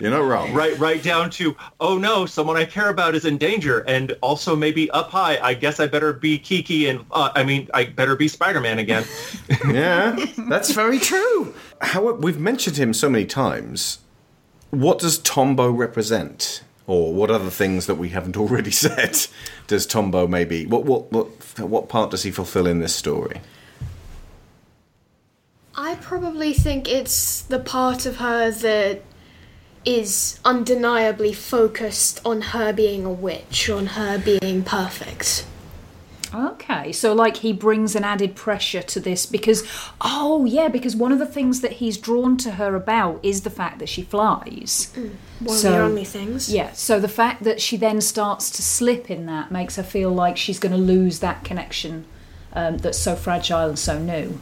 [0.00, 0.52] You're not wrong.
[0.52, 4.54] Right, right down to, oh no, someone I care about is in danger, and also
[4.54, 5.38] maybe up high.
[5.38, 9.04] I guess I better be Kiki, and uh, I mean, I better be Spider-Man again.
[9.68, 10.16] yeah,
[10.48, 11.54] that's very true.
[11.80, 13.98] How we've mentioned him so many times.
[14.70, 19.26] What does Tombo represent, or what other things that we haven't already said
[19.66, 20.66] does Tombo maybe?
[20.66, 21.26] What what what
[21.58, 23.40] what part does he fulfill in this story?
[25.74, 29.02] I probably think it's the part of her that
[29.88, 35.46] is undeniably focused on her being a witch, on her being perfect.
[36.34, 39.66] Okay, so like he brings an added pressure to this because,
[40.02, 43.50] oh yeah, because one of the things that he's drawn to her about is the
[43.50, 44.92] fact that she flies.
[45.40, 46.52] One So- of the only things.
[46.52, 50.10] Yeah, so the fact that she then starts to slip in that makes her feel
[50.10, 52.04] like she's going to lose that connection
[52.52, 54.38] um, that's so fragile and so new.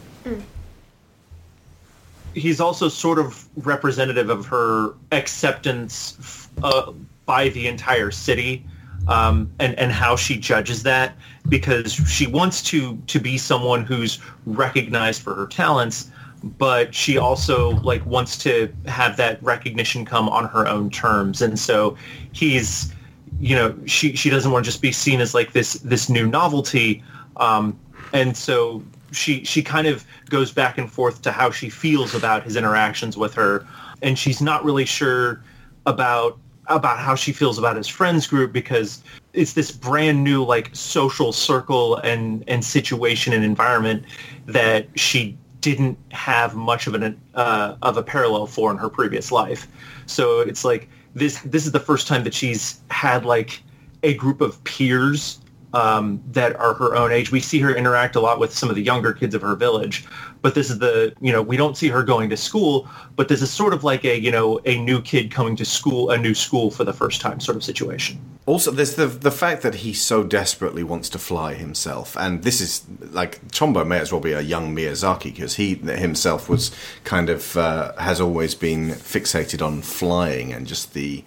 [2.37, 6.93] He's also sort of representative of her acceptance uh,
[7.25, 8.65] by the entire city.
[9.09, 11.17] Um, and, and how she judges that
[11.49, 16.11] because she wants to to be someone who's recognized for her talents,
[16.43, 21.41] but she also like wants to have that recognition come on her own terms.
[21.41, 21.97] And so
[22.33, 22.93] he's
[23.39, 26.27] you know she she doesn't want to just be seen as like this this new
[26.27, 27.03] novelty
[27.37, 27.79] um
[28.13, 28.83] and so
[29.17, 33.17] she she kind of goes back and forth to how she feels about his interactions
[33.17, 33.67] with her
[34.03, 35.43] and she's not really sure
[35.87, 36.39] about
[36.69, 39.03] about how she feels about his friends group because
[39.33, 44.05] it's this brand new like social circle and and situation and environment
[44.47, 49.33] that she didn't have much of an uh, of a parallel for in her previous
[49.33, 49.67] life.
[50.07, 53.63] So it's like this this is the first time that she's had like
[54.03, 55.41] a group of peers
[55.73, 57.31] um, that are her own age.
[57.31, 60.05] We see her interact a lot with some of the younger kids of her village,
[60.43, 63.43] but this is the you know we don't see her going to school, but this
[63.43, 66.35] is sort of like a you know a new kid coming to school, a new
[66.35, 68.19] school for the first time sort of situation.
[68.47, 72.61] Also, there's the the fact that he so desperately wants to fly himself, and this
[72.61, 76.71] is like Tombo may as well be a young Miyazaki because he himself was
[77.05, 81.25] kind of uh, has always been fixated on flying and just the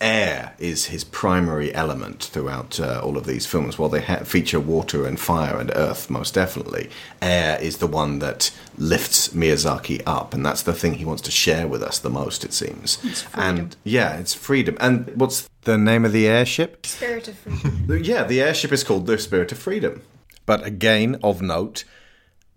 [0.00, 3.78] air is his primary element throughout uh, all of these films.
[3.78, 6.90] While they ha- feature water and fire and earth, most definitely,
[7.22, 11.30] air is the one that lifts Miyazaki up, and that's the thing he wants to
[11.30, 12.44] share with us the most.
[12.44, 14.76] It seems, and yeah, it's freedom.
[14.80, 16.86] And what's the name of the airship?
[16.86, 17.84] Spirit of freedom.
[18.06, 20.02] Yeah, the airship is called the Spirit of Freedom.
[20.44, 21.84] But again, of note,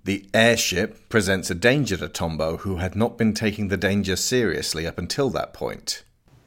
[0.04, 4.86] the airship presents a danger to Tombo, who had not been taking the danger seriously
[4.86, 6.04] up until that point.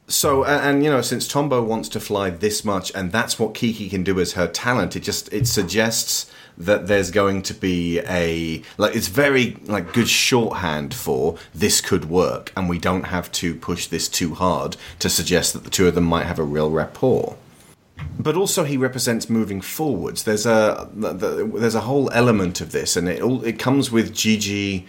[0.07, 3.53] So, and, and you know, since Tombo wants to fly this much, and that's what
[3.53, 7.99] Kiki can do as her talent, it just it suggests that there's going to be
[8.01, 13.31] a like it's very like good shorthand for this could work, and we don't have
[13.33, 16.43] to push this too hard to suggest that the two of them might have a
[16.43, 17.37] real rapport
[18.19, 20.23] but also he represents moving forwards.
[20.23, 24.85] There's a there's a whole element of this, and it all it comes with Jiji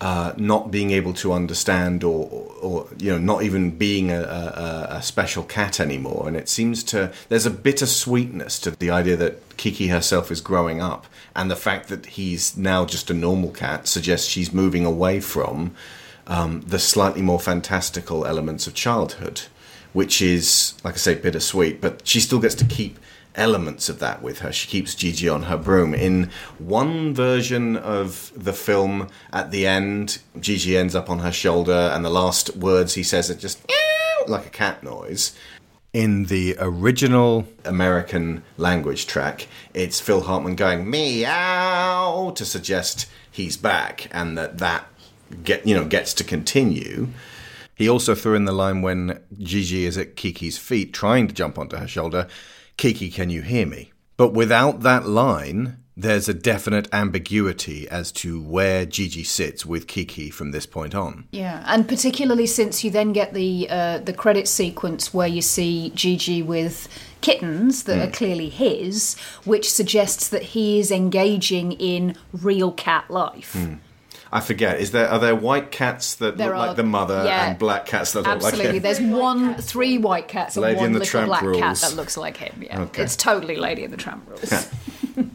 [0.00, 2.28] uh, not being able to understand, or,
[2.60, 6.24] or you know, not even being a, a, a special cat anymore.
[6.28, 10.40] And it seems to there's a bitter sweetness to the idea that Kiki herself is
[10.40, 14.84] growing up, and the fact that he's now just a normal cat suggests she's moving
[14.84, 15.74] away from
[16.26, 19.42] um, the slightly more fantastical elements of childhood
[19.92, 22.98] which is, like I say, bittersweet, but she still gets to keep
[23.34, 24.52] elements of that with her.
[24.52, 25.94] She keeps Jiji on her broom.
[25.94, 31.90] In one version of the film, at the end, Jiji ends up on her shoulder,
[31.94, 33.60] and the last words he says are just
[34.26, 35.34] like a cat noise.
[35.92, 44.08] In the original American language track, it's Phil Hartman going meow to suggest he's back
[44.10, 44.86] and that that
[45.42, 47.08] get you know gets to continue.
[47.74, 51.58] He also threw in the line when Jiji is at Kiki's feet trying to jump
[51.58, 52.26] onto her shoulder,
[52.78, 53.92] Kiki, can you hear me?
[54.16, 60.30] But without that line, there's a definite ambiguity as to where Jiji sits with Kiki
[60.30, 61.26] from this point on.
[61.32, 65.92] Yeah, and particularly since you then get the uh, the credit sequence where you see
[65.96, 66.88] Jiji with
[67.20, 68.02] kittens that Hmm.
[68.08, 73.56] are clearly his, which suggests that he is engaging in real cat life.
[74.30, 74.80] I forget.
[74.80, 77.48] Is there are there white cats that There look are- like the mother yeah.
[77.50, 78.60] and black cats that look like him?
[78.60, 78.78] Absolutely.
[78.80, 81.80] There's one, three white cats and Lady one and the little Tramp black cat rules.
[81.80, 82.62] that looks like him.
[82.62, 83.02] Yeah, Okay.
[83.02, 84.68] it's totally Lady and the Tramp rules.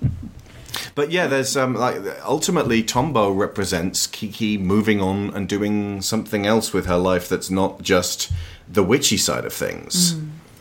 [0.95, 6.71] But yeah, there's um like ultimately Tombo represents Kiki moving on and doing something else
[6.71, 8.31] with her life that's not just
[8.69, 10.15] the witchy side of things.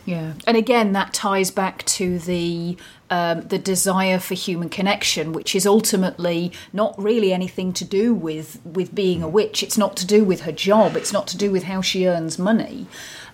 [0.05, 2.77] Yeah, and again, that ties back to the
[3.13, 8.59] um, the desire for human connection, which is ultimately not really anything to do with
[8.65, 9.61] with being a witch.
[9.61, 10.95] It's not to do with her job.
[10.95, 12.87] It's not to do with how she earns money.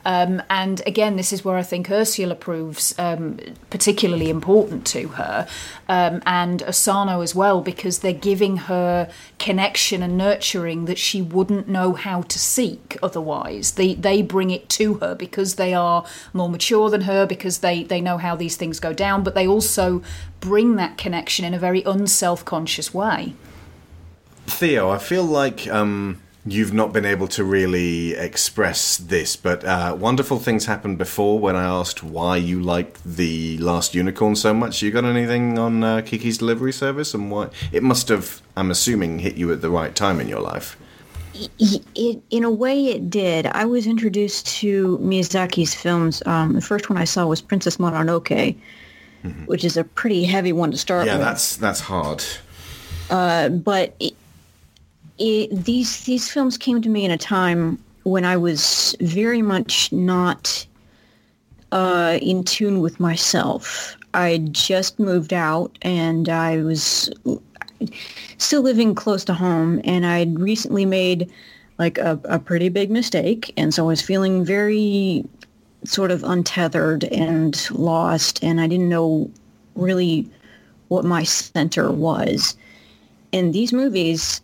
[0.05, 3.37] Um, and again, this is where I think Ursula proves um,
[3.69, 5.47] particularly important to her,
[5.87, 11.67] um, and Osono as well, because they're giving her connection and nurturing that she wouldn't
[11.67, 13.71] know how to seek otherwise.
[13.71, 17.83] They they bring it to her because they are more mature than her, because they
[17.83, 20.01] they know how these things go down, but they also
[20.39, 23.33] bring that connection in a very unself conscious way.
[24.47, 26.21] Theo, I feel like um,
[26.51, 31.55] you've not been able to really express this, but uh, wonderful things happened before when
[31.55, 34.81] I asked why you liked the Last Unicorn so much.
[34.81, 37.49] You got anything on uh, Kiki's delivery service and why?
[37.71, 40.77] It must have, I'm assuming, hit you at the right time in your life.
[41.59, 46.89] it, in a way it did i was introduced to miyazaki's films um, the first
[46.89, 48.57] one i saw was princess mononoke
[49.45, 52.23] which is a pretty heavy one to start Yeah, with that's that's hard.
[53.09, 54.13] uh, but it,
[55.19, 59.91] it, these these films came to me in a time when i was very much
[59.91, 60.65] not
[61.71, 67.11] uh, in tune with myself i just moved out and i was
[68.37, 71.31] still living close to home and I'd recently made
[71.77, 75.23] like a, a pretty big mistake and so I was feeling very
[75.85, 79.29] sort of untethered and lost and I didn't know
[79.75, 80.29] really
[80.89, 82.57] what my center was.
[83.31, 84.41] And these movies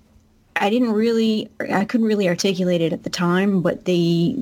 [0.58, 4.36] I didn't really I couldn't really articulate it at the time, but they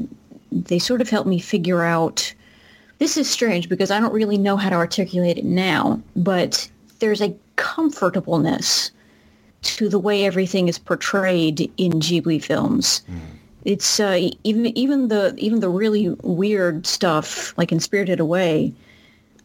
[0.51, 2.33] they sort of helped me figure out
[2.99, 7.21] this is strange because I don't really know how to articulate it now, but there's
[7.21, 8.91] a comfortableness
[9.63, 13.01] to the way everything is portrayed in Ghibli films.
[13.65, 18.73] It's uh, even even the even the really weird stuff, like in Spirited Away,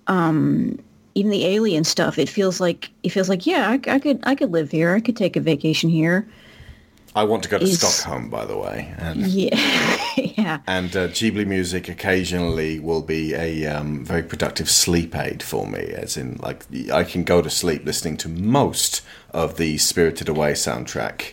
[0.09, 0.79] um,
[1.14, 2.19] even the alien stuff.
[2.19, 4.95] It feels like it feels like yeah, I, I could I could live here.
[4.95, 6.29] I could take a vacation here.
[7.19, 10.59] I want to go to Is- Stockholm, by the way, and Yeah, yeah.
[10.69, 15.81] and uh, Ghibli music occasionally will be a um, very productive sleep aid for me.
[15.81, 19.03] As in, like I can go to sleep listening to most
[19.33, 21.33] of the Spirited Away soundtrack,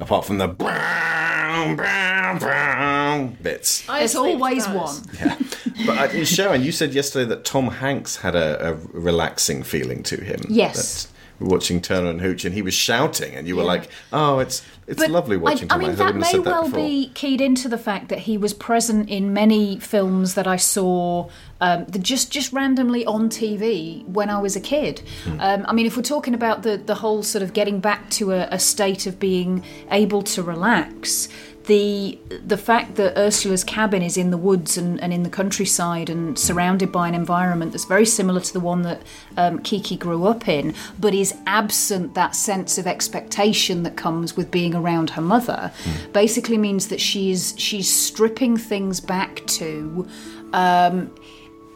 [0.00, 3.86] apart from the brown, brown, brown bits.
[3.86, 4.96] There's always one.
[5.20, 5.38] Yeah,
[5.86, 10.16] but uh, Sharon, you said yesterday that Tom Hanks had a, a relaxing feeling to
[10.20, 10.40] him.
[10.48, 11.04] Yes.
[11.04, 11.12] That
[11.42, 13.68] watching Turner and Hooch, and he was shouting, and you were Yeah.
[13.68, 14.60] like, "Oh, it's
[14.90, 16.80] it's But lovely watching I, I mean, Hanks." I that may that well before.
[16.80, 21.28] be keyed into the fact that he was present in many films that I saw
[21.60, 25.02] um, just just randomly on TV when I was a kid.
[25.24, 25.40] Hmm.
[25.40, 28.32] Um, I mean, if we're talking about the the whole sort of getting back to
[28.32, 31.28] a, a state of being able to relax.
[31.70, 36.10] The the fact that Ursula's cabin is in the woods and, and in the countryside
[36.10, 39.00] and surrounded by an environment that's very similar to the one that
[39.36, 44.50] um, Kiki grew up in, but is absent that sense of expectation that comes with
[44.50, 45.70] being around her mother,
[46.12, 50.08] basically means that she's she's stripping things back to
[50.52, 51.14] um,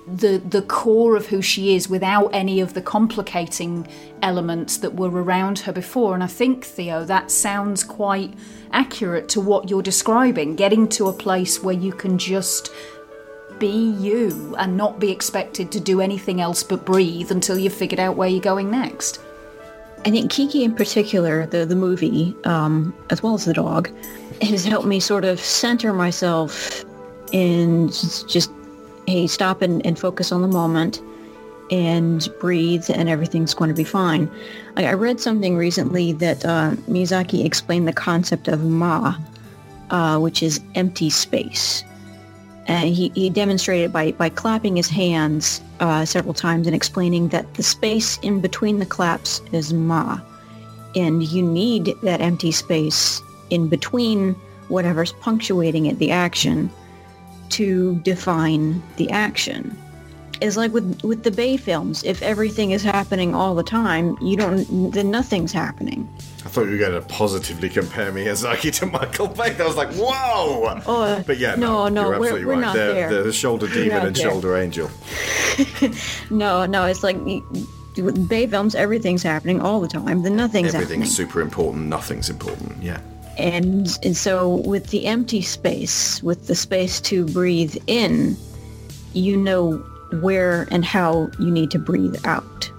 [0.06, 3.86] the the core of who she is without any of the complicating
[4.22, 6.14] elements that were around her before.
[6.14, 8.34] And I think Theo, that sounds quite
[8.72, 10.56] accurate to what you're describing.
[10.56, 12.70] Getting to a place where you can just
[13.58, 18.00] be you and not be expected to do anything else but breathe until you've figured
[18.00, 19.20] out where you're going next.
[20.06, 23.90] I think Kiki in particular, the the movie, um, as well as the dog,
[24.42, 26.84] has helped me sort of center myself
[27.32, 28.50] just, just
[29.06, 31.00] hey, stop and, and focus on the moment
[31.70, 34.30] and breathe and everything's going to be fine.
[34.76, 39.16] I, I read something recently that uh, Miyazaki explained the concept of ma,
[39.90, 41.84] uh, which is empty space.
[42.66, 47.54] And he, he demonstrated by, by clapping his hands uh, several times and explaining that
[47.54, 50.18] the space in between the claps is ma.
[50.96, 54.34] And you need that empty space in between
[54.68, 56.70] whatever's punctuating it, the action,
[57.54, 59.76] to define the action.
[60.40, 62.02] It's like with, with the Bay films.
[62.04, 66.08] If everything is happening all the time, you don't, then nothing's happening.
[66.44, 69.56] I thought you were going to positively compare Miyazaki to Michael Bay.
[69.58, 72.52] I was like, "Whoa!" Oh, uh, but yeah, no, no, no, you're we're- absolutely we're
[72.54, 72.60] right.
[72.60, 73.22] not they're, there.
[73.22, 74.30] the shoulder demon and there.
[74.30, 74.90] shoulder angel.
[76.30, 77.16] No, no, it's like
[77.96, 80.22] with Bay films, everything's happening all the time.
[80.22, 80.82] Then nothing's happening.
[80.82, 81.86] Everything's super important.
[81.86, 82.82] Nothing's important.
[82.82, 82.98] Yeah.
[83.38, 88.36] And, and so with the empty space, with the space to breathe in,
[89.12, 89.78] you know
[90.20, 92.70] where and how you need to breathe out.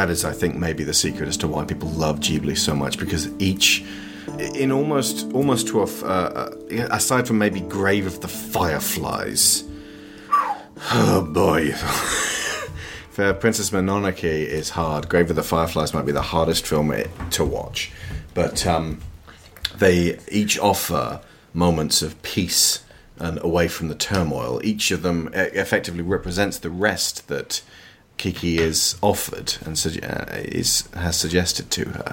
[0.00, 2.98] That is, I think, maybe the secret as to why people love Ghibli so much
[2.98, 3.84] because each,
[4.54, 9.64] in almost almost to a, uh, uh, aside from maybe Grave of the Fireflies.
[10.92, 11.72] Oh boy.
[13.10, 15.10] For Princess Mononoke is hard.
[15.10, 17.92] Grave of the Fireflies might be the hardest film it, to watch,
[18.32, 19.02] but um,
[19.76, 21.20] they each offer
[21.52, 22.84] moments of peace
[23.18, 24.62] and away from the turmoil.
[24.64, 27.60] Each of them effectively represents the rest that
[28.20, 30.26] Kiki is offered and sug- uh,
[30.60, 32.10] is has suggested to her.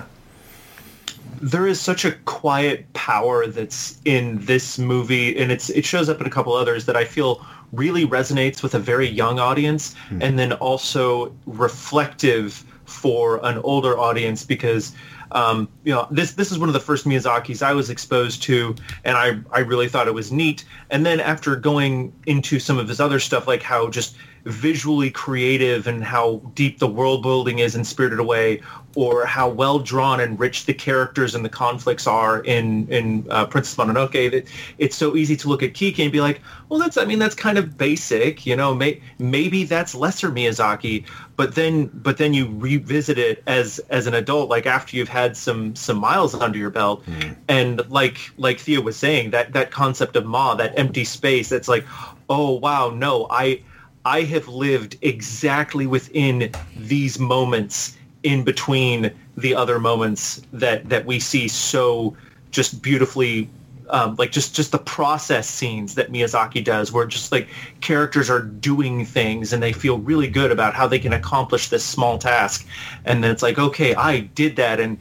[1.41, 6.20] there is such a quiet power that's in this movie and it's it shows up
[6.22, 9.84] in a couple others that I feel really resonates with a very young audience
[10.22, 14.93] and then also reflective for an older audience because
[15.32, 18.75] um, you know this this is one of the first Miyazaki's I was exposed to
[19.05, 22.89] and I I really thought it was neat and then after going into some of
[22.89, 24.17] his other stuff like how just
[24.47, 28.61] visually creative and how deep the world building is in Spirited Away,
[28.95, 33.45] or how well drawn and rich the characters and the conflicts are in in uh,
[33.45, 34.31] Princess Mononoke.
[34.31, 37.19] That it's so easy to look at Kiki and be like, well, that's I mean
[37.19, 38.73] that's kind of basic, you know.
[38.73, 44.13] May, maybe that's lesser Miyazaki, but then but then you revisit it as as an
[44.13, 47.03] adult, like after you've had some some miles under your belt,
[47.47, 51.67] and like like Theo was saying, that that concept of Ma, that empty space, that's
[51.67, 51.86] like,
[52.30, 53.63] oh wow, no, I.
[54.05, 61.19] I have lived exactly within these moments in between the other moments that that we
[61.19, 62.15] see so
[62.51, 63.49] just beautifully
[63.89, 67.47] um, like just just the process scenes that Miyazaki does where just like
[67.82, 71.86] characters are doing things and they feel really good about how they can accomplish this
[71.86, 72.67] small task.
[73.05, 74.80] And then it's like okay I did that.
[74.80, 74.97] And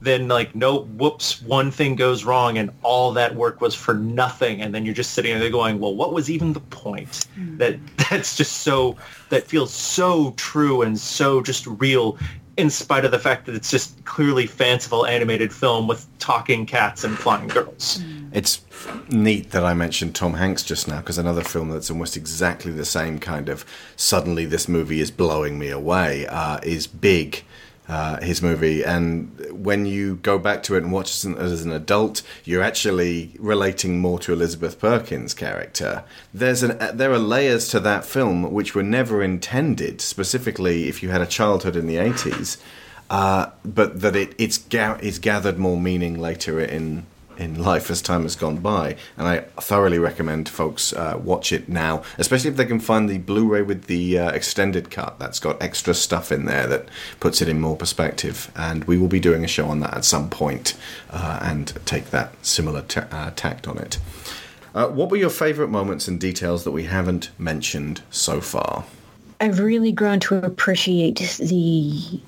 [0.00, 4.62] then like no whoops one thing goes wrong and all that work was for nothing.
[4.62, 7.26] And then you're just sitting there going well what was even the point?
[7.56, 7.78] That
[8.10, 8.96] that's just so
[9.28, 12.18] that feels so true and so just real
[12.56, 17.04] in spite of the fact that it's just clearly fanciful animated film with talking cats
[17.04, 18.02] and flying girls.
[18.32, 18.60] It's
[19.08, 22.84] neat that I mentioned Tom Hanks just now because another film that's almost exactly the
[22.84, 23.64] same kind of
[23.96, 27.44] suddenly this movie is blowing me away uh, is Big.
[27.90, 31.72] Uh, his movie, and when you go back to it and watch it as an,
[31.72, 36.04] adult, you're actually relating more to Elizabeth Perkins' character.
[36.32, 41.02] There's an uh, there are layers to that film which were never intended, specifically if
[41.02, 42.58] you had a childhood in the '80s,
[43.10, 47.06] uh, but that it it's ga- it's gathered more meaning later in
[47.40, 48.96] in life as time has gone by.
[49.16, 53.18] And I thoroughly recommend folks uh, watch it now, especially if they can find the
[53.18, 55.18] Blu-ray with the uh, extended cut.
[55.18, 56.88] That's got extra stuff in there that
[57.18, 58.52] puts it in more perspective.
[58.54, 60.76] And we will be doing a show on that at some point,
[61.10, 63.98] uh, and take that similar ta- uh, tact on it.
[64.74, 68.84] Uh, what were your favourite moments and details that we haven't mentioned so far?
[69.40, 72.20] I've really grown to appreciate the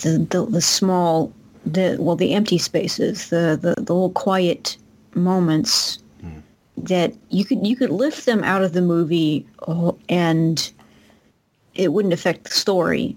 [0.00, 1.32] the the, the small
[1.64, 4.76] the well the empty spaces the the, the little quiet
[5.14, 6.38] moments hmm.
[6.76, 10.72] that you could you could lift them out of the movie oh, and
[11.74, 13.16] it wouldn't affect the story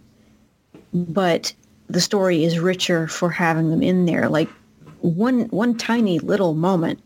[0.94, 1.54] but
[1.88, 4.30] the story is richer for having them in there.
[4.30, 4.50] Like
[5.04, 6.98] one one tiny little moment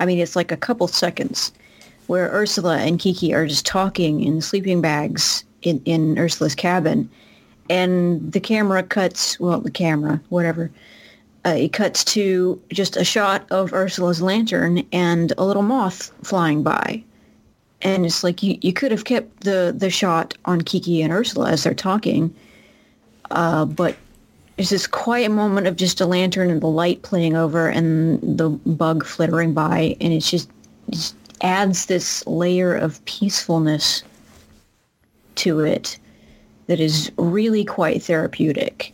[0.00, 1.52] i mean it's like a couple seconds
[2.06, 7.08] where ursula and kiki are just talking in sleeping bags in, in ursula's cabin
[7.68, 10.70] and the camera cuts well the camera whatever
[11.46, 16.62] uh, it cuts to just a shot of ursula's lantern and a little moth flying
[16.62, 17.02] by.
[17.82, 21.50] And it's like you, you could have kept the, the shot on kiki and ursula
[21.50, 22.34] as they're talking
[23.30, 23.96] uh, but
[24.56, 28.48] there's this quiet moment of just a lantern and the light playing over and the
[28.48, 30.48] bug flittering by and it's just,
[30.88, 34.02] it just adds this layer of peacefulness
[35.34, 35.98] to it
[36.66, 38.92] that is really quite therapeutic.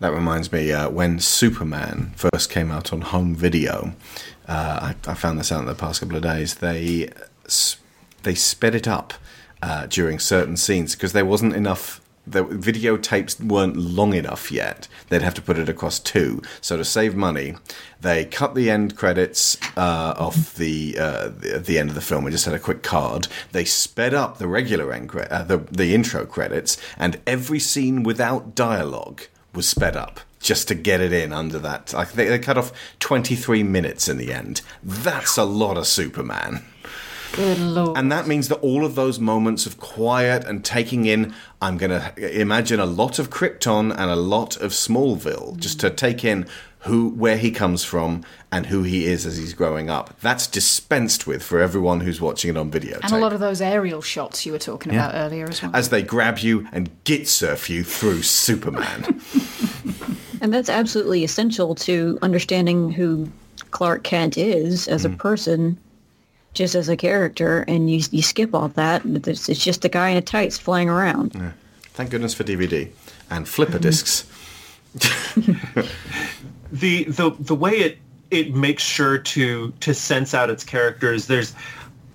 [0.00, 3.94] That reminds me, uh, when Superman first came out on home video,
[4.48, 6.56] uh, I, I found this out in the past couple of days.
[6.56, 7.08] They
[8.24, 9.14] they sped it up
[9.62, 12.00] uh, during certain scenes because there wasn't enough.
[12.26, 14.86] The videotapes weren't long enough yet.
[15.08, 16.40] They'd have to put it across two.
[16.60, 17.56] So to save money,
[18.00, 22.24] they cut the end credits uh, off the, uh, the the end of the film.
[22.24, 23.26] We just had a quick card.
[23.50, 28.02] They sped up the regular end cre- uh, the the intro credits, and every scene
[28.02, 29.22] without dialogue
[29.54, 31.94] was sped up just to get it in under that.
[31.94, 34.60] I think they cut off 23 minutes in the end.
[34.82, 36.64] That's a lot of Superman.
[37.32, 37.96] Good lord.
[37.96, 41.90] And that means that all of those moments of quiet and taking in, I'm going
[41.90, 46.46] to imagine a lot of Krypton and a lot of Smallville, just to take in
[46.80, 50.18] who, where he comes from and who he is as he's growing up.
[50.20, 52.98] That's dispensed with for everyone who's watching it on video.
[53.02, 55.08] and a lot of those aerial shots you were talking Yeah.
[55.08, 55.70] about earlier as well.
[55.74, 59.20] as they grab you and git surf you through Superman.
[60.42, 63.30] And that's absolutely essential to understanding who
[63.70, 65.16] Clark Kent is as a mm.
[65.16, 65.78] person,
[66.54, 67.64] just as a character.
[67.68, 69.02] And you, you skip all that.
[69.04, 71.34] It's, it's just a guy in a tights flying around.
[71.34, 71.52] Yeah.
[71.94, 72.90] Thank goodness for DVD
[73.30, 73.82] and flipper mm-hmm.
[73.82, 74.26] discs.
[76.72, 77.98] the the the way it
[78.30, 81.54] it makes sure to to sense out its characters there's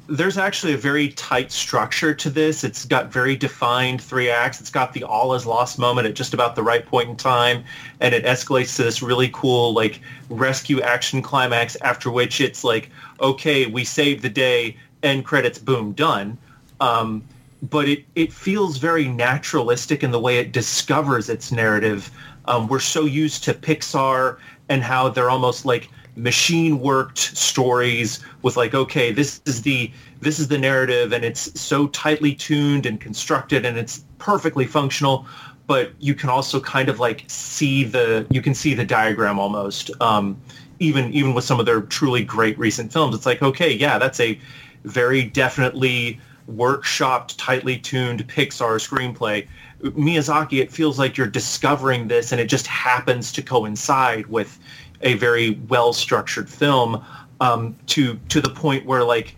[0.10, 2.64] there's actually a very tight structure to this.
[2.64, 4.62] It's got very defined three acts.
[4.62, 7.64] It's got the all is lost moment at just about the right point in time
[8.00, 10.00] and it escalates to this really cool like
[10.30, 12.90] rescue action climax after which it's like
[13.20, 16.38] okay we saved the day end credits boom done.
[16.80, 17.24] Um,
[17.62, 22.12] but it, it feels very naturalistic in the way it discovers its narrative.
[22.46, 24.38] Um, we're so used to Pixar
[24.70, 30.40] and how they're almost like machine worked stories with like, okay, this is the this
[30.40, 35.26] is the narrative and it's so tightly tuned and constructed and it's perfectly functional.
[35.68, 39.92] But you can also kind of like see the you can see the diagram almost.
[40.02, 40.42] Um,
[40.80, 44.20] even even with some of their truly great recent films, it's like, okay, yeah, that's
[44.20, 44.40] a
[44.84, 49.48] very definitely workshopped, tightly tuned Pixar screenplay.
[49.82, 54.58] Miyazaki, it feels like you're discovering this and it just happens to coincide with
[55.02, 57.04] a very well-structured film
[57.40, 59.36] um, to to the point where like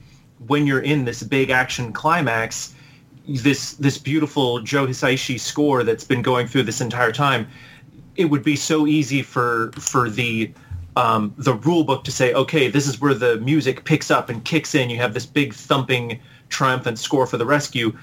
[0.47, 2.73] when you're in this big action climax,
[3.27, 7.47] this this beautiful Joe Hisaishi score that's been going through this entire time,
[8.15, 10.51] it would be so easy for for the
[10.95, 14.43] um, the rule book to say, okay, this is where the music picks up and
[14.43, 14.89] kicks in.
[14.89, 17.95] You have this big thumping, triumphant score for the rescue.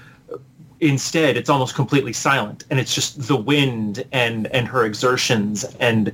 [0.79, 6.13] Instead, it's almost completely silent, and it's just the wind and and her exertions, and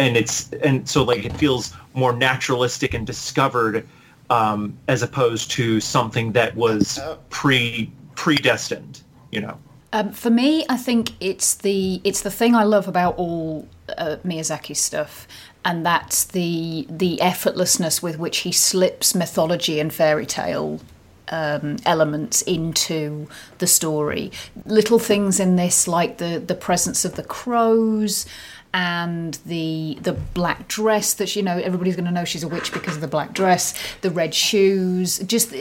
[0.00, 3.86] and it's and so like it feels more naturalistic and discovered,
[4.30, 6.98] um, as opposed to something that was
[7.28, 9.02] pre predestined.
[9.30, 9.58] You know.
[9.92, 14.16] Um, for me, I think it's the it's the thing I love about all uh,
[14.24, 15.28] Miyazaki stuff,
[15.64, 20.80] and that's the the effortlessness with which he slips mythology and fairy tale
[21.28, 23.28] um, elements into
[23.58, 24.32] the story.
[24.64, 28.26] Little things in this, like the the presence of the crows
[28.72, 32.72] and the the black dress that you know everybody's going to know she's a witch
[32.72, 35.52] because of the black dress the red shoes just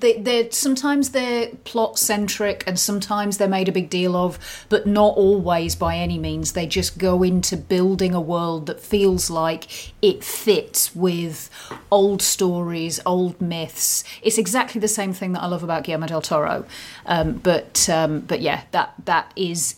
[0.00, 4.38] they they're sometimes they're plot centric and sometimes they're made a big deal of
[4.68, 6.52] but not always by any means.
[6.52, 11.50] They just go into building a world that feels like it fits with
[11.90, 14.04] old stories old myths.
[14.22, 16.64] It's exactly the same thing that I love about Guillermo del Toro
[17.06, 19.76] um, but um, but yeah that that is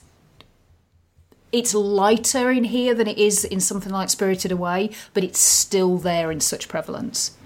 [1.52, 5.98] it's lighter in here than it is in something like Spirited Away, but it's still
[5.98, 7.36] there in such prevalence.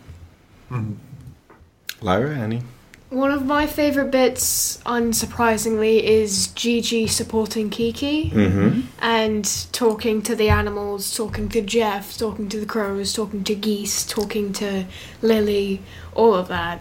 [2.00, 2.62] Lyra, any?
[3.10, 8.80] One of my favourite bits, unsurprisingly, is Jiji supporting Kiki Mm-hmm.
[9.00, 14.06] and talking to the animals, talking to Jeff, talking to the crows, talking to geese,
[14.06, 14.86] talking to
[15.20, 15.82] Lily,
[16.14, 16.80] all of that.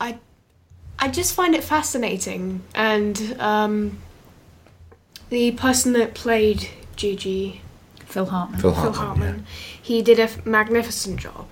[0.00, 0.18] I,
[1.00, 3.98] I just find it fascinating, and um,
[5.30, 7.60] the person that played Jiji,
[8.06, 9.46] Phil Hartman, Phil Phil Hartman, Hartman,
[9.80, 11.46] he did a f- magnificent job.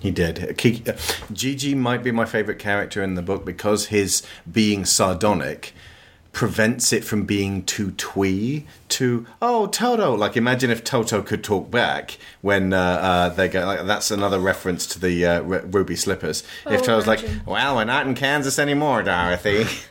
[0.00, 0.56] He did.
[0.58, 0.94] Kiki, uh,
[1.32, 5.72] Jiji might be my favourite character in the book because his being sardonic
[6.32, 10.14] prevents it from being too twee, too oh Toto.
[10.14, 13.64] Like imagine if Toto could talk back when uh, uh, they go.
[13.64, 16.42] Like, that's another reference to the uh, R- Ruby Slippers.
[16.66, 19.66] if Oh, Toto's like, well, we're not in Kansas anymore, Dorothy.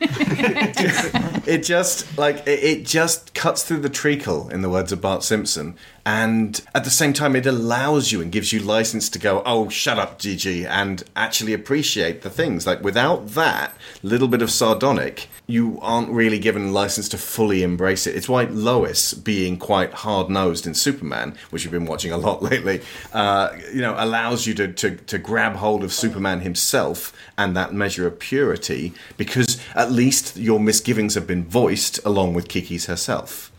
[1.46, 5.22] it just like it, it just cuts through the treacle in the words of Bart
[5.22, 5.76] Simpson
[6.06, 9.68] and at the same time it allows you and gives you license to go oh
[9.68, 15.28] shut up Jiji and actually appreciate the things like without that little bit of sardonic
[15.46, 20.66] you aren't really given license to fully embrace it it's why Lois being quite hard-nosed
[20.66, 22.80] in Superman which you've been watching a lot lately
[23.12, 27.72] uh, you know allows you to, to, to grab hold of Superman himself and that
[27.72, 33.50] measure of purity because at least your misgivings have been voiced along with Kiki's herself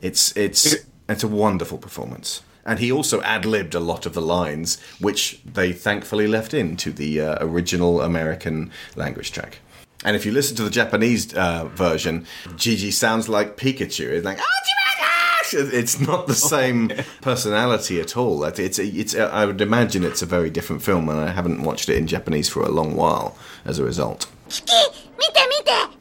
[0.00, 0.76] it's it's
[1.08, 2.42] it's a wonderful performance.
[2.64, 6.90] And he also ad libbed a lot of the lines, which they thankfully left into
[6.90, 9.58] the uh, original American language track.
[10.04, 14.08] And if you listen to the Japanese uh, version, Jiji sounds like Pikachu.
[14.10, 16.90] It's like, "Oh, it's not the same
[17.22, 18.40] personality at all.
[18.40, 19.14] That- It's, a, it's.
[19.14, 22.06] A, I would imagine it's a very different film, and I haven't watched it in
[22.06, 24.28] Japanese for a long while as a result.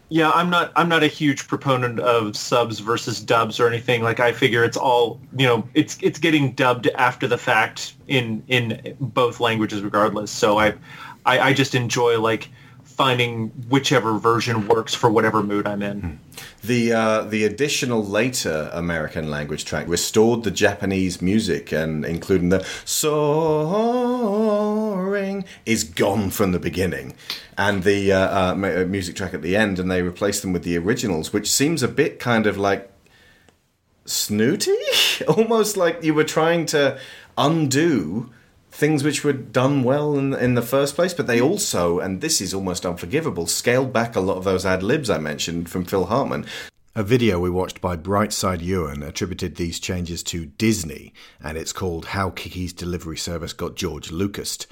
[0.10, 4.04] Yeah, I'm not I'm not a huge proponent of subs versus dubs or anything.
[4.04, 8.43] Like I figure it's all you know, it's it's getting dubbed after the fact in
[8.48, 10.30] in both languages regardless.
[10.30, 10.76] So I
[11.26, 12.50] I, I just enjoy like
[12.96, 16.20] finding whichever version works for whatever mood I'm in.
[16.64, 22.66] The uh, the additional later American language track restored the Japanese music, and including the
[22.86, 23.86] soaring
[25.66, 27.16] is gone from the beginning,
[27.58, 30.64] and the uh, uh, mu- music track at the end, and they replaced them with
[30.64, 32.89] the originals, which seems a bit kind of like
[34.06, 34.78] snooty,
[35.28, 36.98] almost like you were trying to
[37.38, 38.30] undo
[38.76, 42.41] things which were done well in, in the first place, but they also, and this
[42.41, 46.07] is almost unforgivable, scaled back a lot of those ad libs I mentioned from Phil
[46.07, 46.45] Hartman.
[46.93, 52.07] A video we watched by Brightside Ewan attributed these changes to Disney, and it's called
[52.07, 54.67] How Kiki's Delivery Service Got George Lucas.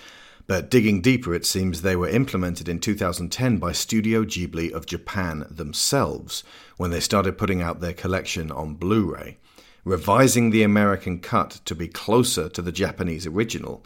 [0.48, 5.46] But digging deeper, it seems they were implemented in 2010 by Studio Ghibli of Japan
[5.50, 6.44] themselves
[6.76, 9.38] when they started putting out their collection on Blu ray
[9.86, 13.86] revising the American cut to be closer to the Japanese original.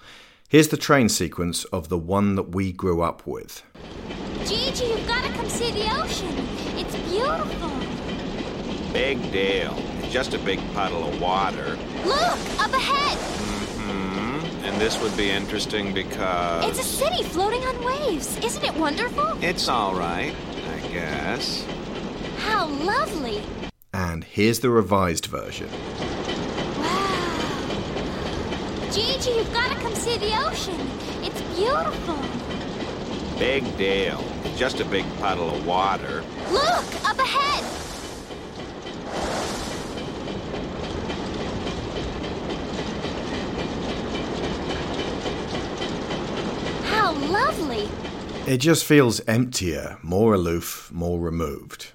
[0.50, 3.64] Here's the train sequence of the one that we grew up with.
[4.44, 6.34] Jiji, you've got to come see the ocean.
[6.78, 7.72] It's beautiful.
[8.94, 9.76] Big deal.
[10.00, 11.78] It's just a big puddle of water.
[12.06, 13.18] Look, up ahead.
[13.78, 16.66] Mm hmm And this would be interesting because...
[16.66, 18.38] It's a city floating on waves.
[18.38, 19.38] Isn't it wonderful?
[19.44, 20.34] It's all right,
[20.76, 21.66] I guess.
[22.38, 23.44] How lovely.
[23.98, 25.68] And here's the revised version.
[26.78, 27.18] Wow!
[28.92, 30.80] Jiji, you've got to come see the ocean.
[31.24, 32.20] It's beautiful.
[33.40, 34.24] Big deal.
[34.56, 36.24] Just a big puddle of water.
[36.52, 37.64] Look, up ahead.
[46.86, 47.90] How lovely.
[48.46, 51.94] It just feels emptier, more aloof, more removed.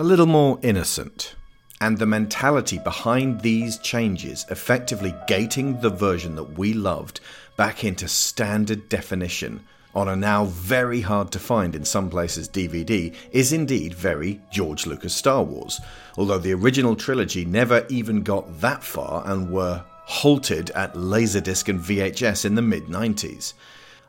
[0.00, 1.34] A little more innocent.
[1.80, 7.18] And the mentality behind these changes effectively gating the version that we loved
[7.56, 9.64] back into standard definition
[9.96, 14.86] on a now very hard to find in some places DVD is indeed very George
[14.86, 15.80] Lucas Star Wars,
[16.16, 21.80] although the original trilogy never even got that far and were halted at Laserdisc and
[21.80, 23.54] VHS in the mid 90s.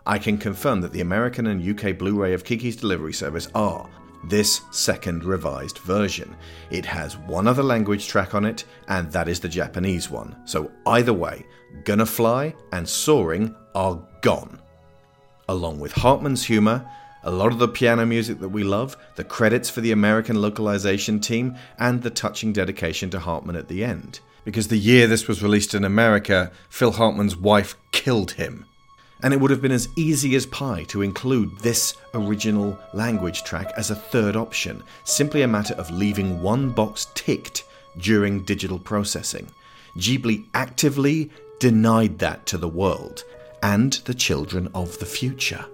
[0.05, 3.89] I can confirm that the American and UK Blu ray of Kiki's Delivery Service are
[4.23, 6.35] this second revised version.
[6.69, 10.35] It has one other language track on it, and that is the Japanese one.
[10.45, 11.45] So either way,
[11.85, 14.59] Gonna Fly and Soaring are gone.
[15.47, 16.85] Along with Hartman's humour,
[17.23, 21.19] a lot of the piano music that we love, the credits for the American localization
[21.19, 24.19] team, and the touching dedication to Hartman at the end.
[24.45, 28.65] Because the year this was released in America, Phil Hartman's wife killed him
[29.21, 33.71] and it would have been as easy as pie to include this original language track
[33.75, 37.65] as a third option, simply a matter of leaving one box ticked
[37.97, 39.47] during digital processing.
[39.97, 43.23] Ghibli actively denied that to the world
[43.61, 45.65] and the children of the future.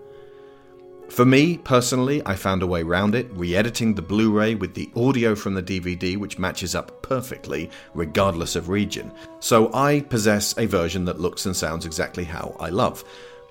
[1.10, 4.74] For me, personally, I found a way round it, re editing the Blu ray with
[4.74, 9.12] the audio from the DVD, which matches up perfectly, regardless of region.
[9.39, 13.04] So I possess a version that looks and sounds exactly how I love.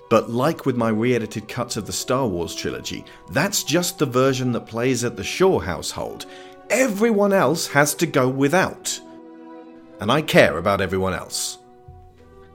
[0.09, 4.05] But like with my re edited cuts of the Star Wars trilogy, that's just the
[4.05, 6.25] version that plays at the Shaw household.
[6.69, 8.99] Everyone else has to go without.
[9.99, 11.59] And I care about everyone else.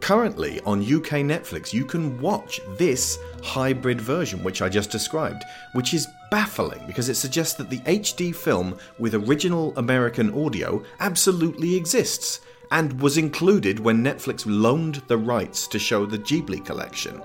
[0.01, 5.44] Currently on UK Netflix, you can watch this hybrid version, which I just described,
[5.74, 11.76] which is baffling because it suggests that the HD film with original American audio absolutely
[11.76, 12.40] exists
[12.70, 17.20] and was included when Netflix loaned the rights to show the Ghibli collection.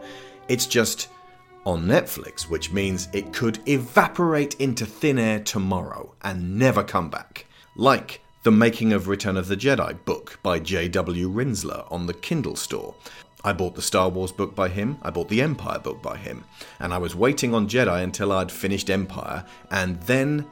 [0.47, 1.09] It's just
[1.65, 7.45] on Netflix, which means it could evaporate into thin air tomorrow and never come back.
[7.75, 11.29] Like the Making of Return of the Jedi book by J.W.
[11.31, 12.93] Rinzler on the Kindle store.
[13.43, 16.43] I bought the Star Wars book by him, I bought the Empire book by him,
[16.79, 20.45] and I was waiting on Jedi until I'd finished Empire, and then,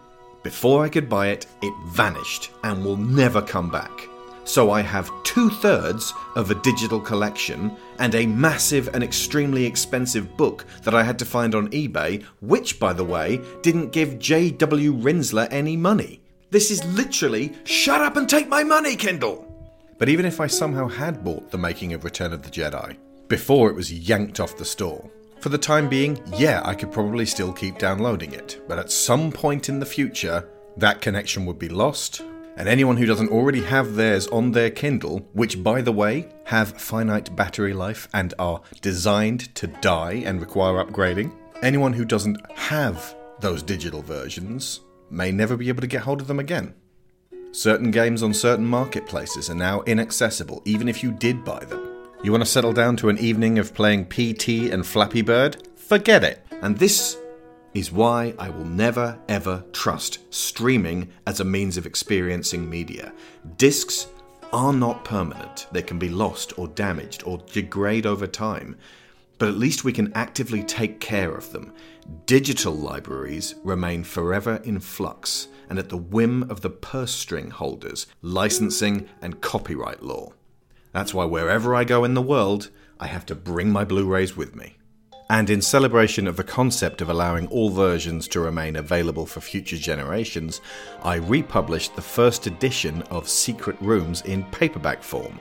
[0.44, 4.10] before I could buy it, it vanished and will never come back.
[4.46, 10.36] So I have two thirds of a digital collection and a massive and extremely expensive
[10.36, 14.94] book that I had to find on eBay, which, by the way, didn't give J.W.
[14.96, 16.22] Rinzler any money.
[16.52, 19.50] This is literally shut up and take my money, Kindle!
[19.98, 22.98] But even if I somehow had bought The Making of Return of the Jedi,
[23.28, 25.10] before it was yanked off the store,
[25.40, 29.32] for the time being, yeah, I could probably still keep downloading it, but at some
[29.32, 30.48] point in the future,
[30.78, 32.22] that connection would be lost,
[32.56, 36.80] And anyone who doesn't already have theirs on their Kindle, which by the way have
[36.80, 43.16] finite battery life and are designed to die and require upgrading, anyone who doesn't have
[43.40, 46.74] those digital versions may never be able to get hold of them again.
[47.52, 51.88] Certain games on certain marketplaces are now inaccessible, even if you did buy them.
[52.24, 55.68] You want to settle down to an evening of playing PT and Flappy Bird?
[55.76, 56.46] Forget it.
[56.62, 57.18] And this
[57.74, 63.14] is why I will never ever trust streaming as a means of experiencing media.
[63.58, 64.08] Discs
[64.52, 68.76] are not permanent, they can be lost or damaged or degrade over time,
[69.40, 71.74] but at least we can actively take care of them.
[72.26, 78.06] Digital libraries remain forever in flux and at the whim of the purse string holders,
[78.22, 80.32] licensing, and copyright law.
[80.92, 82.70] That's why wherever I go in the world,
[83.00, 84.78] I have to bring my Blu rays with me.
[85.30, 89.78] And in celebration of the concept of allowing all versions to remain available for future
[89.78, 90.62] generations,
[91.04, 95.40] I republished the first edition of Secret Rooms in paperback form.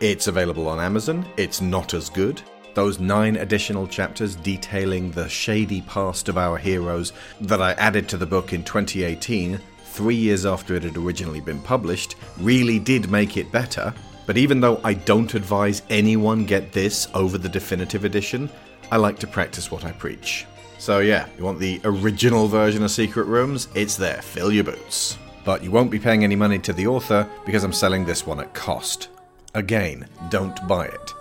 [0.00, 2.42] It's available on Amazon, it's not as good.
[2.74, 8.18] Those nine additional chapters detailing the shady past of our heroes that I added to
[8.18, 13.38] the book in 2018, three years after it had originally been published, really did make
[13.38, 13.94] it better.
[14.26, 18.50] But even though I don't advise anyone get this over the definitive edition,
[18.90, 20.46] I like to practice what I preach.
[20.78, 23.68] So yeah, you want the original version of Secret Rooms?
[23.74, 25.18] It's there, fill your boots.
[25.44, 28.40] But you won't be paying any money to the author because I'm selling this one
[28.40, 29.08] at cost.
[29.54, 31.14] Again, don't buy it.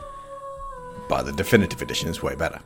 [1.07, 2.59] Buy the definitive edition, it's way better.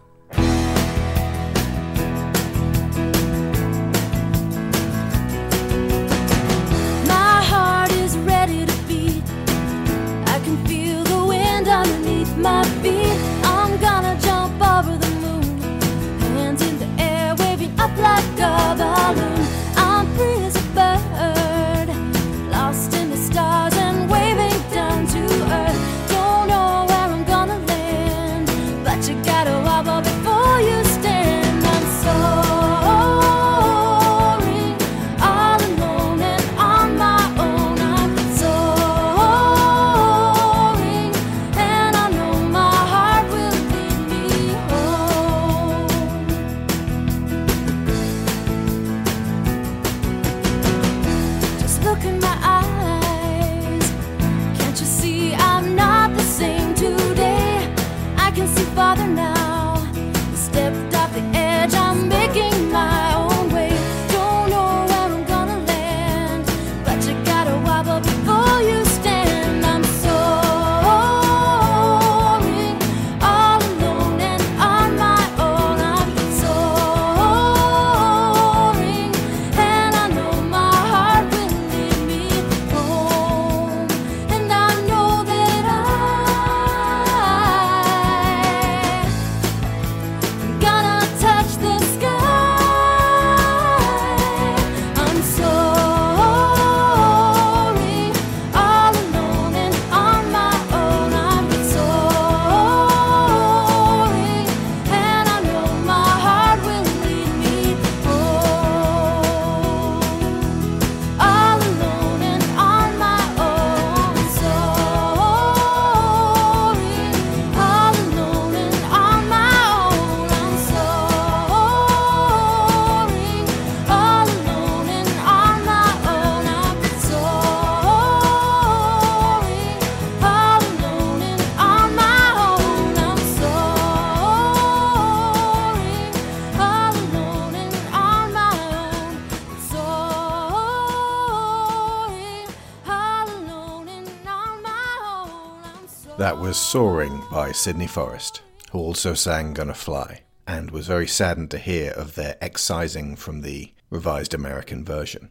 [146.49, 151.59] Was Soaring by Sydney Forest, who also sang Gonna Fly, and was very saddened to
[151.59, 155.29] hear of their excising from the revised American version.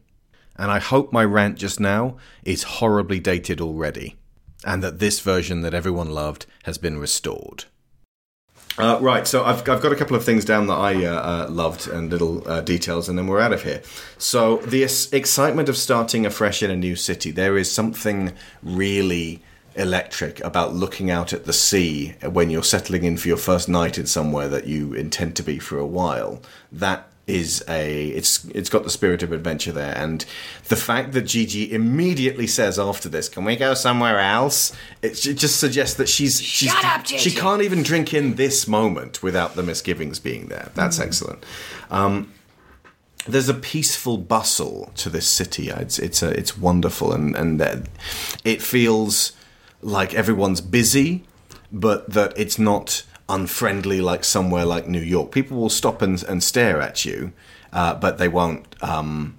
[0.55, 4.15] And I hope my rant just now is horribly dated already,
[4.65, 7.65] and that this version that everyone loved has been restored.
[8.79, 11.51] Uh, right, so I've, I've got a couple of things down that I uh, uh,
[11.51, 13.83] loved and little uh, details, and then we're out of here.
[14.19, 19.43] So, the es- excitement of starting afresh in a new city, there is something really
[19.79, 23.97] electric about looking out at the sea when you're settling in for your first night
[23.97, 26.43] in somewhere that you intend to be for a while.
[26.71, 29.97] That is a it's it's got the spirit of adventure there.
[29.97, 30.25] And
[30.69, 34.73] the fact that Jiji immediately says after this can we go somewhere else?
[35.03, 38.67] It, it just suggests that she's she's Shut up, she can't even drink in this
[38.67, 40.71] moment without the misgivings being there.
[40.75, 41.45] That's excellent.
[41.91, 42.33] Um,
[43.27, 45.69] there's a peaceful bustle to this city.
[45.69, 47.77] It's it's a, it's wonderful, and and uh,
[48.43, 49.33] it feels
[49.83, 51.25] like everyone's busy,
[51.73, 55.31] but that it's not unfriendly like somewhere like New York.
[55.31, 57.33] People will stop and, and stare at you,
[57.73, 58.75] uh, but they won't.
[58.83, 59.39] Um,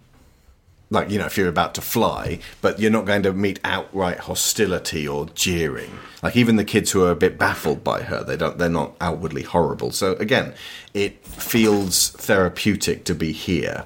[0.91, 4.21] like you know, if you're about to fly, but you're not going to meet outright
[4.21, 5.91] hostility or jeering.
[6.23, 8.57] Like even the kids who are a bit baffled by her, they don't.
[8.57, 9.91] They're not outwardly horrible.
[9.91, 10.53] So again,
[10.93, 13.85] it feels therapeutic to be here,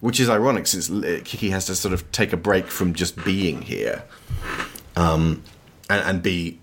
[0.00, 0.88] which is ironic since
[1.24, 4.02] Kiki has to sort of take a break from just being here,
[4.96, 5.44] um,
[5.92, 6.58] and, and be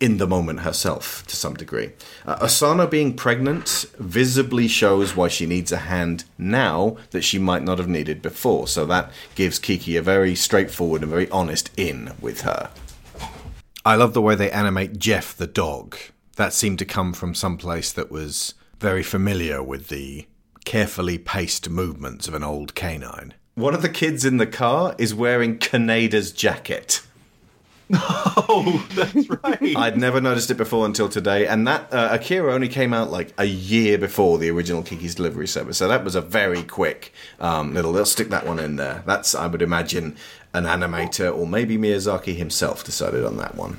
[0.00, 1.92] in the moment herself to some degree.
[2.24, 7.62] Uh, Osono being pregnant visibly shows why she needs a hand now that she might
[7.62, 8.66] not have needed before.
[8.66, 12.70] So that gives Kiki a very straightforward and very honest in with her.
[13.84, 15.96] I love the way they animate Jeff the dog.
[16.36, 20.26] That seemed to come from some place that was very familiar with the
[20.64, 23.34] carefully paced movements of an old canine.
[23.54, 27.02] One of the kids in the car is wearing Kaneda's jacket.
[28.52, 29.76] Oh, that's right.
[29.76, 33.32] I'd never noticed it before until today, and that uh, Akira only came out like
[33.38, 37.74] a year before the original Kiki's Delivery Service, so that was a very quick um,
[37.74, 37.92] little.
[37.92, 39.02] They'll stick that one in there.
[39.06, 40.16] That's, I would imagine,
[40.52, 43.78] an animator or maybe Miyazaki himself decided on that one.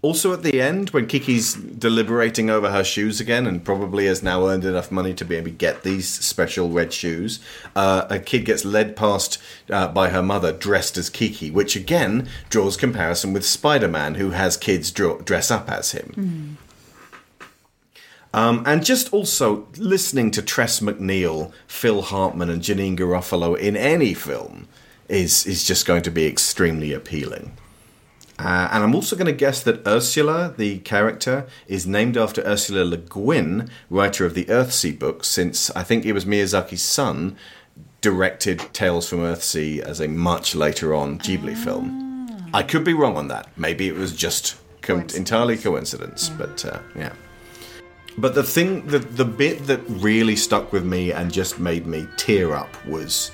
[0.00, 4.46] Also, at the end, when Kiki's deliberating over her shoes again, and probably has now
[4.46, 7.40] earned enough money to be able to get these special red shoes,
[7.74, 9.38] uh, a kid gets led past
[9.70, 14.30] uh, by her mother dressed as Kiki, which again draws comparison with Spider Man, who
[14.30, 16.56] has kids draw- dress up as him.
[18.32, 24.14] Um, and just also listening to Tress MacNeille, Phil Hartman, and Janeane Garofalo in any
[24.14, 24.68] film
[25.08, 27.56] is is just going to be extremely appealing.
[28.38, 32.84] Uh, and I'm also going to guess that Ursula, the character, is named after Ursula
[32.84, 37.36] Le Guin, writer of the Earthsea books, since I think it was Miyazaki's son
[38.00, 42.06] directed Tales from Earthsea as a much later on Ghibli film.
[42.54, 43.48] I could be wrong on that.
[43.56, 47.12] Maybe it was just co- entirely coincidence, but uh, yeah.
[48.16, 52.06] But the thing, the the bit that really stuck with me and just made me
[52.16, 53.32] tear up was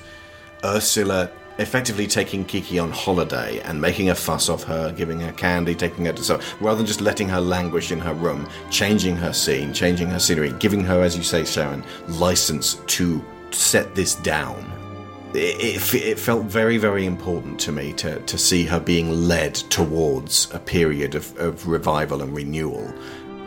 [0.63, 5.75] Ursula effectively taking Kiki on holiday and making a fuss of her, giving her candy,
[5.75, 9.33] taking her to so rather than just letting her languish in her room, changing her
[9.33, 14.71] scene, changing her scenery, giving her, as you say, Sharon, license to set this down.
[15.33, 19.55] It, it, it felt very, very important to me to, to see her being led
[19.55, 22.93] towards a period of, of revival and renewal.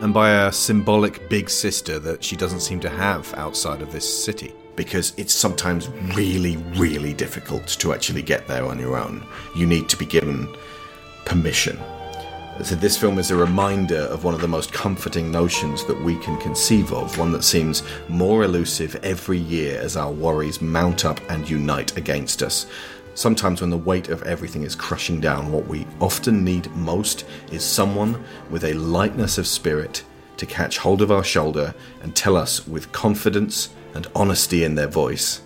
[0.01, 4.23] And by a symbolic big sister that she doesn't seem to have outside of this
[4.23, 9.21] city because it's sometimes really, really difficult to actually get there on your own.
[9.53, 10.47] You need to be given
[11.25, 11.77] permission.
[12.63, 16.15] So, this film is a reminder of one of the most comforting notions that we
[16.19, 21.19] can conceive of, one that seems more elusive every year as our worries mount up
[21.29, 22.65] and unite against us.
[23.15, 27.65] Sometimes, when the weight of everything is crushing down, what we often need most is
[27.65, 30.05] someone with a lightness of spirit
[30.37, 34.87] to catch hold of our shoulder and tell us with confidence and honesty in their
[34.87, 35.41] voice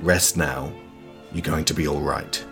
[0.00, 0.70] Rest now,
[1.32, 2.44] you're going to be alright.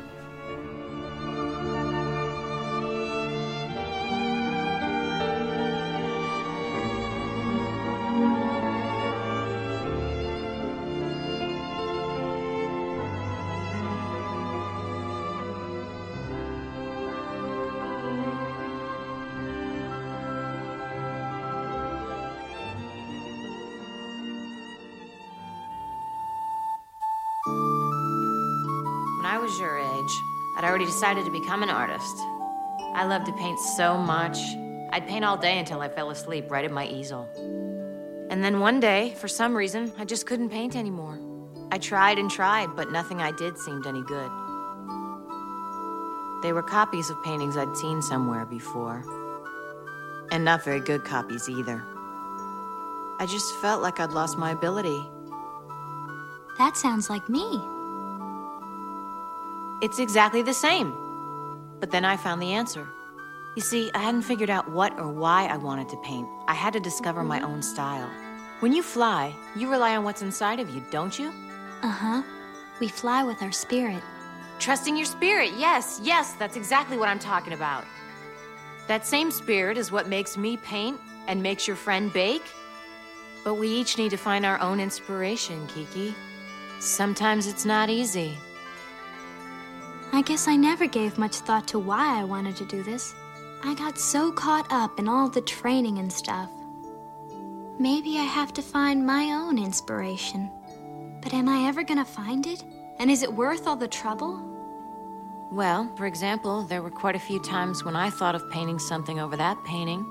[31.04, 32.16] Decided to become an artist.
[32.94, 34.38] I loved to paint so much.
[34.90, 37.28] I'd paint all day until I fell asleep right at my easel.
[38.30, 41.18] And then one day, for some reason, I just couldn't paint anymore.
[41.70, 44.30] I tried and tried, but nothing I did seemed any good.
[46.42, 49.04] They were copies of paintings I'd seen somewhere before.
[50.32, 51.84] And not very good copies either.
[53.18, 55.04] I just felt like I'd lost my ability.
[56.56, 57.60] That sounds like me.
[59.84, 60.94] It's exactly the same.
[61.78, 62.88] But then I found the answer.
[63.54, 66.26] You see, I hadn't figured out what or why I wanted to paint.
[66.48, 68.08] I had to discover my own style.
[68.60, 71.30] When you fly, you rely on what's inside of you, don't you?
[71.82, 72.22] Uh huh.
[72.80, 74.02] We fly with our spirit.
[74.58, 77.84] Trusting your spirit, yes, yes, that's exactly what I'm talking about.
[78.88, 82.46] That same spirit is what makes me paint and makes your friend bake.
[83.44, 86.14] But we each need to find our own inspiration, Kiki.
[86.80, 88.38] Sometimes it's not easy.
[90.14, 93.12] I guess I never gave much thought to why I wanted to do this.
[93.64, 96.48] I got so caught up in all the training and stuff.
[97.80, 100.52] Maybe I have to find my own inspiration.
[101.20, 102.62] But am I ever gonna find it?
[103.00, 104.40] And is it worth all the trouble?
[105.50, 109.18] Well, for example, there were quite a few times when I thought of painting something
[109.18, 110.06] over that painting.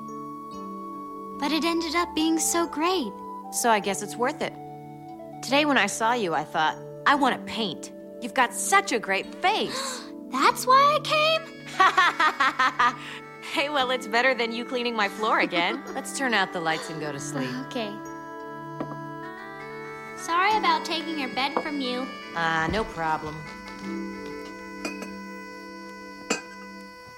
[1.39, 3.13] But it ended up being so great.
[3.53, 4.53] So I guess it's worth it.
[5.41, 6.75] Today when I saw you, I thought,
[7.05, 7.93] I want to paint.
[8.23, 10.01] You've got such a great face.
[10.31, 11.41] That's why I came?
[13.51, 15.83] hey, well, it's better than you cleaning my floor again.
[15.93, 17.49] Let's turn out the lights and go to sleep.
[17.67, 17.91] Okay.
[20.15, 22.07] Sorry about taking your bed from you.
[22.33, 23.35] Ah, no problem.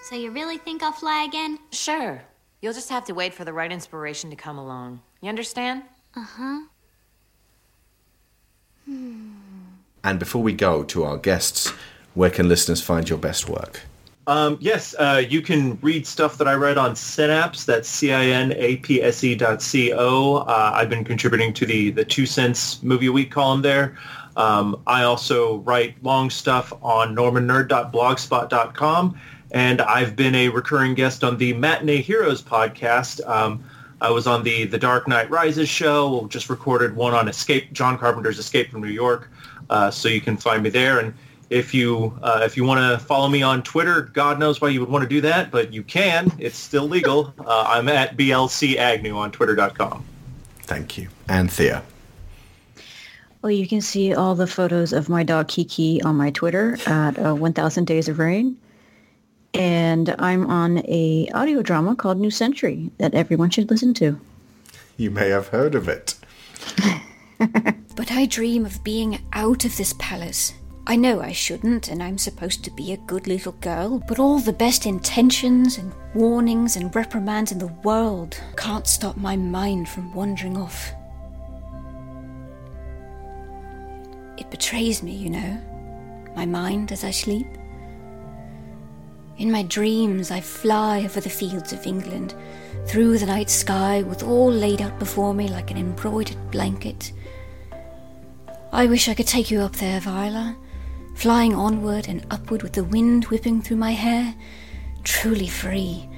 [0.01, 1.59] So you really think I'll fly again?
[1.71, 2.19] Sure.
[2.61, 5.01] You'll just have to wait for the right inspiration to come along.
[5.21, 5.83] You understand?
[6.15, 6.61] Uh-huh.
[10.05, 11.73] And before we go to our guests,
[12.13, 13.81] where can listeners find your best work?
[14.27, 17.65] Um, yes, uh, you can read stuff that I write on Cinapse.
[17.65, 20.35] That's C-I-N-A-P-S-E dot C-O.
[20.35, 23.97] Uh, I've been contributing to the, the Two Cents Movie Week column there.
[24.37, 29.19] Um, I also write long stuff on normannerd.blogspot.com,
[29.51, 33.27] and I've been a recurring guest on the Matinee Heroes podcast.
[33.27, 33.63] Um,
[34.01, 36.21] I was on the The Dark Knight Rises show.
[36.21, 39.31] We just recorded one on Escape, John Carpenter's Escape from New York.
[39.69, 40.99] Uh, so you can find me there.
[40.99, 41.13] And
[41.49, 44.79] if you uh, if you want to follow me on Twitter, God knows why you
[44.79, 46.31] would want to do that, but you can.
[46.39, 47.33] It's still legal.
[47.45, 50.03] Uh, I'm at BLC Agnew on Twitter.com.
[50.61, 51.09] Thank you.
[51.29, 51.83] And Theo.
[53.43, 57.19] Well, you can see all the photos of my dog Kiki on my Twitter at
[57.19, 58.57] uh, 1000 Days of Rain.
[59.53, 64.19] And I'm on a audio drama called New Century that everyone should listen to.
[64.97, 66.15] You may have heard of it.
[67.95, 70.53] But I dream of being out of this palace.
[70.85, 74.37] I know I shouldn't, and I'm supposed to be a good little girl, but all
[74.37, 80.13] the best intentions and warnings and reprimands in the world can't stop my mind from
[80.13, 80.91] wandering off.
[84.37, 85.57] It betrays me, you know,
[86.35, 87.47] my mind as I sleep.
[89.37, 92.35] In my dreams, I fly over the fields of England,
[92.85, 97.11] through the night sky, with all laid out before me like an embroidered blanket.
[98.71, 100.57] I wish I could take you up there, Viola,
[101.15, 104.35] flying onward and upward with the wind whipping through my hair,
[105.03, 106.09] truly free.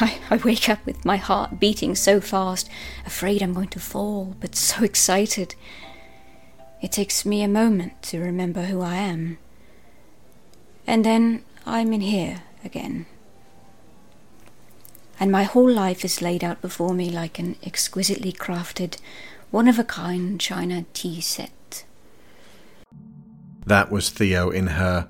[0.00, 2.68] I, I wake up with my heart beating so fast,
[3.04, 5.54] afraid I'm going to fall, but so excited.
[6.82, 9.38] It takes me a moment to remember who I am.
[10.86, 13.06] And then I'm in here again.
[15.18, 18.98] And my whole life is laid out before me like an exquisitely crafted,
[19.56, 21.86] one of a kind china tea set.
[23.64, 25.08] That was Theo in her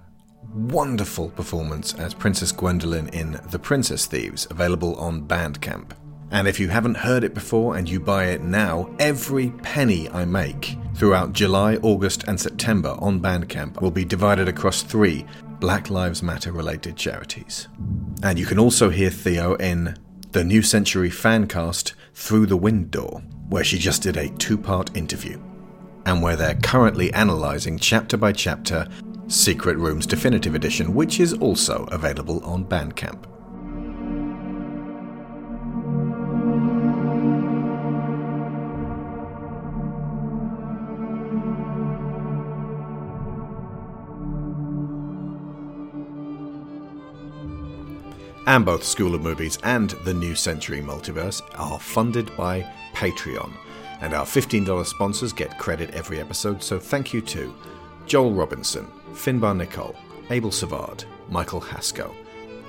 [0.55, 5.97] wonderful performance as Princess Gwendolyn in The Princess Thieves, available on Bandcamp.
[6.31, 10.25] And if you haven't heard it before and you buy it now, every penny I
[10.25, 15.27] make throughout July, August, and September on Bandcamp will be divided across three
[15.59, 17.67] Black Lives Matter related charities.
[18.23, 19.97] And you can also hear Theo in
[20.31, 24.97] the New Century fancast Through the Wind Door, where she just did a two part
[24.97, 25.41] interview,
[26.05, 28.89] and where they're currently analysing chapter by chapter
[29.29, 33.25] Secret Rooms Definitive Edition, which is also available on Bandcamp.
[48.49, 52.65] And both School of Movies and the New Century Multiverse are funded by
[52.97, 53.53] Patreon.
[54.01, 57.55] And our $15 sponsors get credit every episode, so thank you to
[58.07, 59.95] Joel Robinson, Finbar Nicole,
[60.31, 62.15] Abel Savard, Michael Haskell,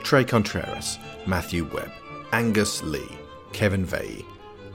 [0.04, 1.92] Trey Contreras, Matthew Webb,
[2.34, 3.18] Angus Lee,
[3.54, 4.26] Kevin Vey,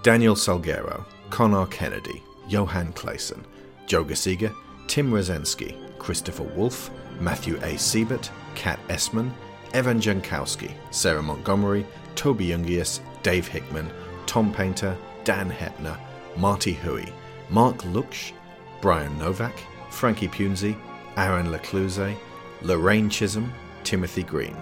[0.02, 3.44] Daniel Salguero, Connor Kennedy, Johan Clayson,
[3.86, 4.54] Joe Gasiga,
[4.88, 7.76] Tim Rezensky, Christopher Wolfe, Matthew A.
[7.78, 9.30] Siebert, Kat Essman,
[9.74, 13.90] Evan Jankowski, Sarah Montgomery, Toby Jungius, Dave Hickman,
[14.26, 15.98] Tom Painter, Dan Hepner,
[16.36, 17.12] Marty Huey,
[17.50, 18.32] Mark Luksch,
[18.80, 19.54] Brian Novak,
[19.90, 20.76] Frankie Punzi,
[21.16, 22.16] Aaron Lecluse,
[22.62, 23.52] Lorraine Chisholm,
[23.84, 24.56] Timothy Green,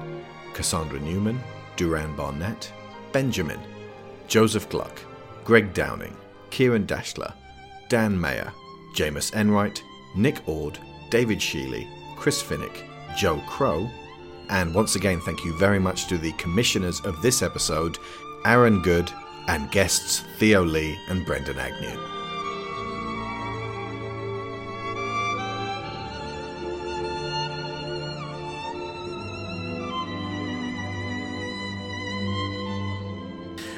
[0.55, 1.41] Cassandra Newman,
[1.77, 2.73] Duran Barnett,
[3.13, 3.61] Benjamin,
[4.29, 5.01] Joseph Gluck,
[5.45, 6.17] Greg Downing,
[6.51, 7.33] Kieran Dashler,
[7.89, 8.53] Dan Mayer,
[8.95, 9.83] Jameis Enright,
[10.17, 10.79] Nick Ord,
[11.11, 12.85] David Sheely, Chris Finnick,
[13.17, 13.89] Joe Crow,
[14.51, 17.99] and once again, thank you very much to the commissioners of this episode,
[18.45, 19.13] Aaron Good,
[19.49, 21.99] and guests Theo Lee and Brendan Agnew.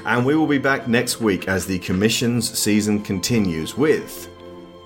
[0.04, 4.28] And we will be back next week as the commissions season continues with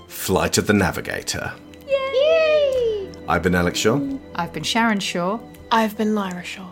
[0.08, 1.52] Flight of the Navigator.
[1.88, 3.10] Yay!
[3.26, 3.98] I've been Alex Shaw,
[4.34, 5.38] I've been Sharon Shaw.
[5.72, 6.68] I've been Lyra Shaw.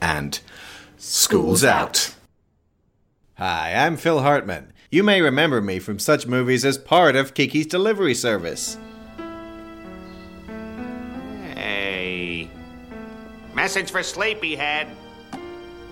[0.00, 0.40] and
[0.98, 2.14] School's Out.
[3.38, 4.72] Hi, I'm Phil Hartman.
[4.90, 8.78] You may remember me from such movies as part of Kiki's Delivery Service.
[11.54, 12.48] Hey.
[13.52, 14.88] Message for Sleepyhead.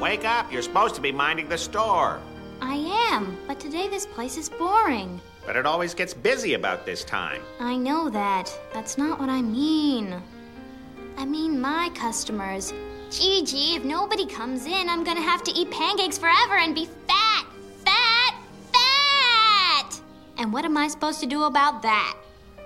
[0.01, 0.51] Wake up.
[0.51, 2.19] You're supposed to be minding the store.
[2.63, 2.77] I
[3.13, 5.21] am, but today this place is boring.
[5.45, 7.43] But it always gets busy about this time.
[7.61, 8.51] I know that.
[8.73, 10.19] That's not what I mean.
[11.19, 12.73] I mean my customers.
[13.15, 17.47] Jiji, if nobody comes in, I'm gonna have to eat pancakes forever and be fat,
[17.85, 18.35] fat,
[18.73, 20.01] fat!
[20.37, 22.17] And what am I supposed to do about that?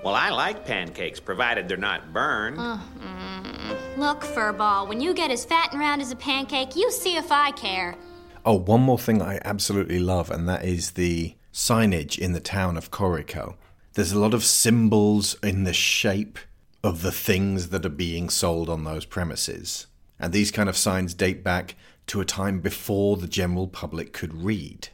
[0.03, 2.59] Well, I like pancakes, provided they're not burned.
[2.59, 3.99] Uh, mm.
[3.99, 7.31] Look, Furball, when you get as fat and round as a pancake, you see if
[7.31, 7.95] I care.
[8.43, 12.79] Oh, one more thing I absolutely love, and that is the signage in the town
[12.79, 13.57] of Koriko.
[13.93, 16.39] There's a lot of symbols in the shape
[16.83, 19.89] of the things that are being sold on those premises.
[20.19, 21.77] And these kind of signs date back
[22.09, 24.89] to a time before the general public could read.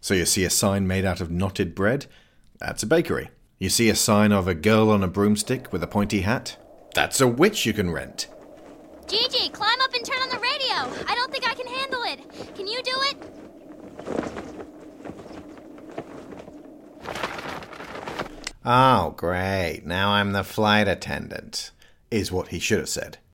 [0.00, 2.06] So you see a sign made out of knotted bread?
[2.58, 3.30] That's a bakery.
[3.58, 6.56] You see a sign of a girl on a broomstick with a pointy hat?
[6.94, 8.28] That's a witch you can rent.
[9.06, 11.04] Jiji, climb up and turn on the radio.
[11.08, 12.54] I don't think I can handle it.
[12.54, 13.16] Can you do it?
[18.64, 19.82] Oh, great.
[19.86, 21.70] Now I'm the flight attendant,
[22.10, 23.27] is what he should have said.「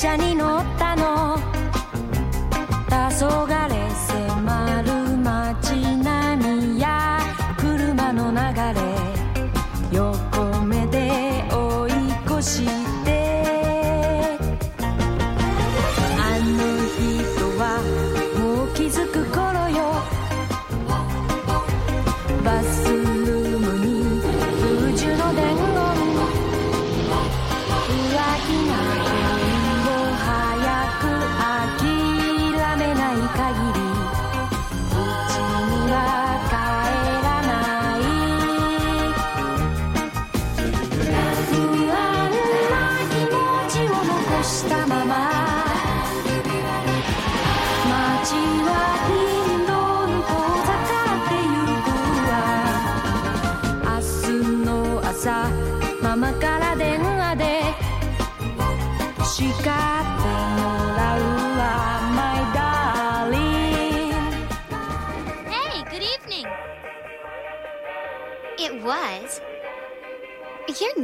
[0.00, 0.79] 車に乗って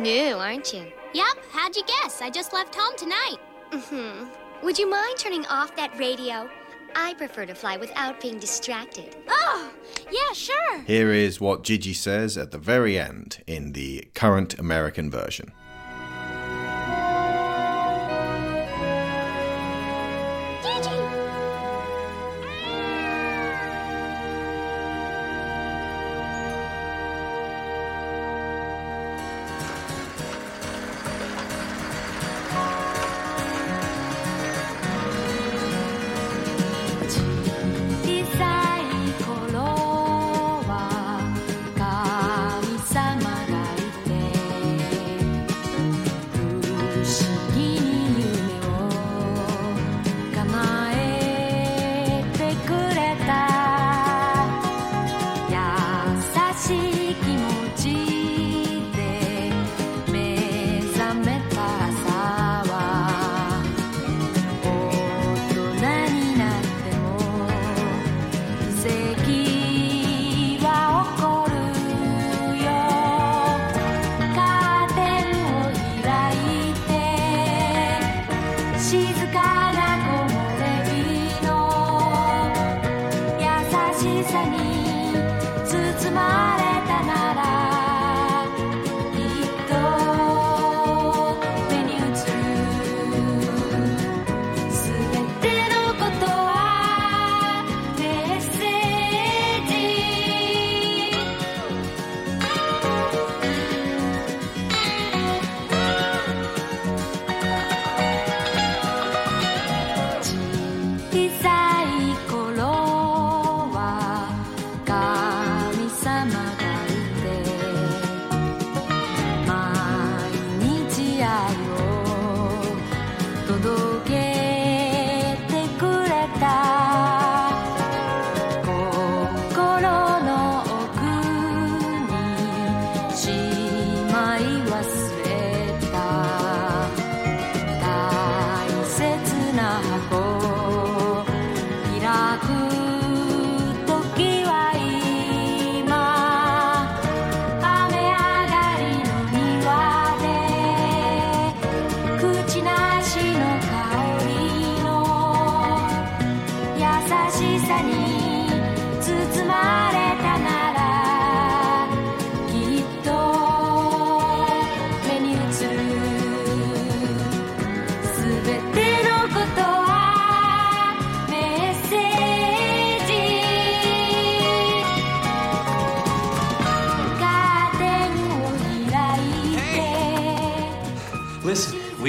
[0.06, 0.86] new, aren't you?
[1.14, 1.36] Yep.
[1.50, 2.22] How'd you guess?
[2.22, 3.38] I just left home tonight.
[3.72, 4.64] Mm-hmm.
[4.64, 6.48] Would you mind turning off that radio?
[6.94, 9.16] I prefer to fly without being distracted.
[9.28, 9.72] Oh,
[10.10, 10.80] yeah, sure.
[10.82, 15.52] Here is what Jiji says at the very end in the current American version.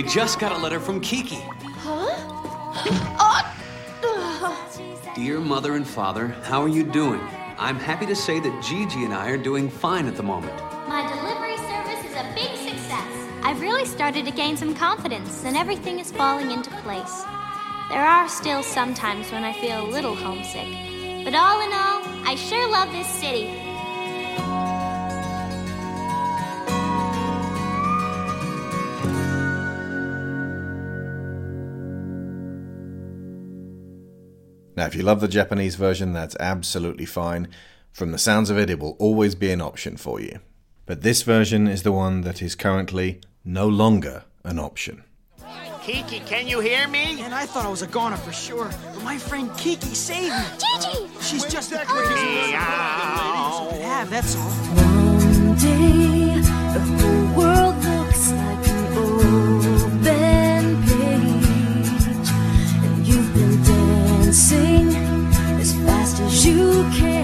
[0.08, 1.36] Just got a letter from Kiki.
[1.36, 2.08] Huh?
[3.20, 3.54] oh.
[5.16, 7.20] Dear mother and father, how are you doing?
[7.58, 10.56] I'm happy to say that Jiji and I are doing fine at the moment.
[10.88, 13.12] My delivery service is a big success.
[13.44, 17.24] I've really started to gain some confidence, and everything is falling into place.
[17.90, 22.02] There are still some times when I feel a little homesick, but all in all,
[22.26, 23.57] I sure love this city.
[34.78, 37.48] Now, if you love the Japanese version, that's absolutely fine.
[37.92, 40.40] From the sounds of it, it will always be an option for you.
[40.86, 45.04] But this version is the one that is currently no longer an option.
[45.82, 47.22] Kiki, can you hear me?
[47.22, 50.44] And I thought I was a goner for sure, but my friend Kiki saved me.
[50.60, 51.10] Jiji!
[51.28, 52.60] She's just the Meow.
[53.82, 54.52] have, that's all.
[54.52, 57.17] One day,
[66.78, 67.17] you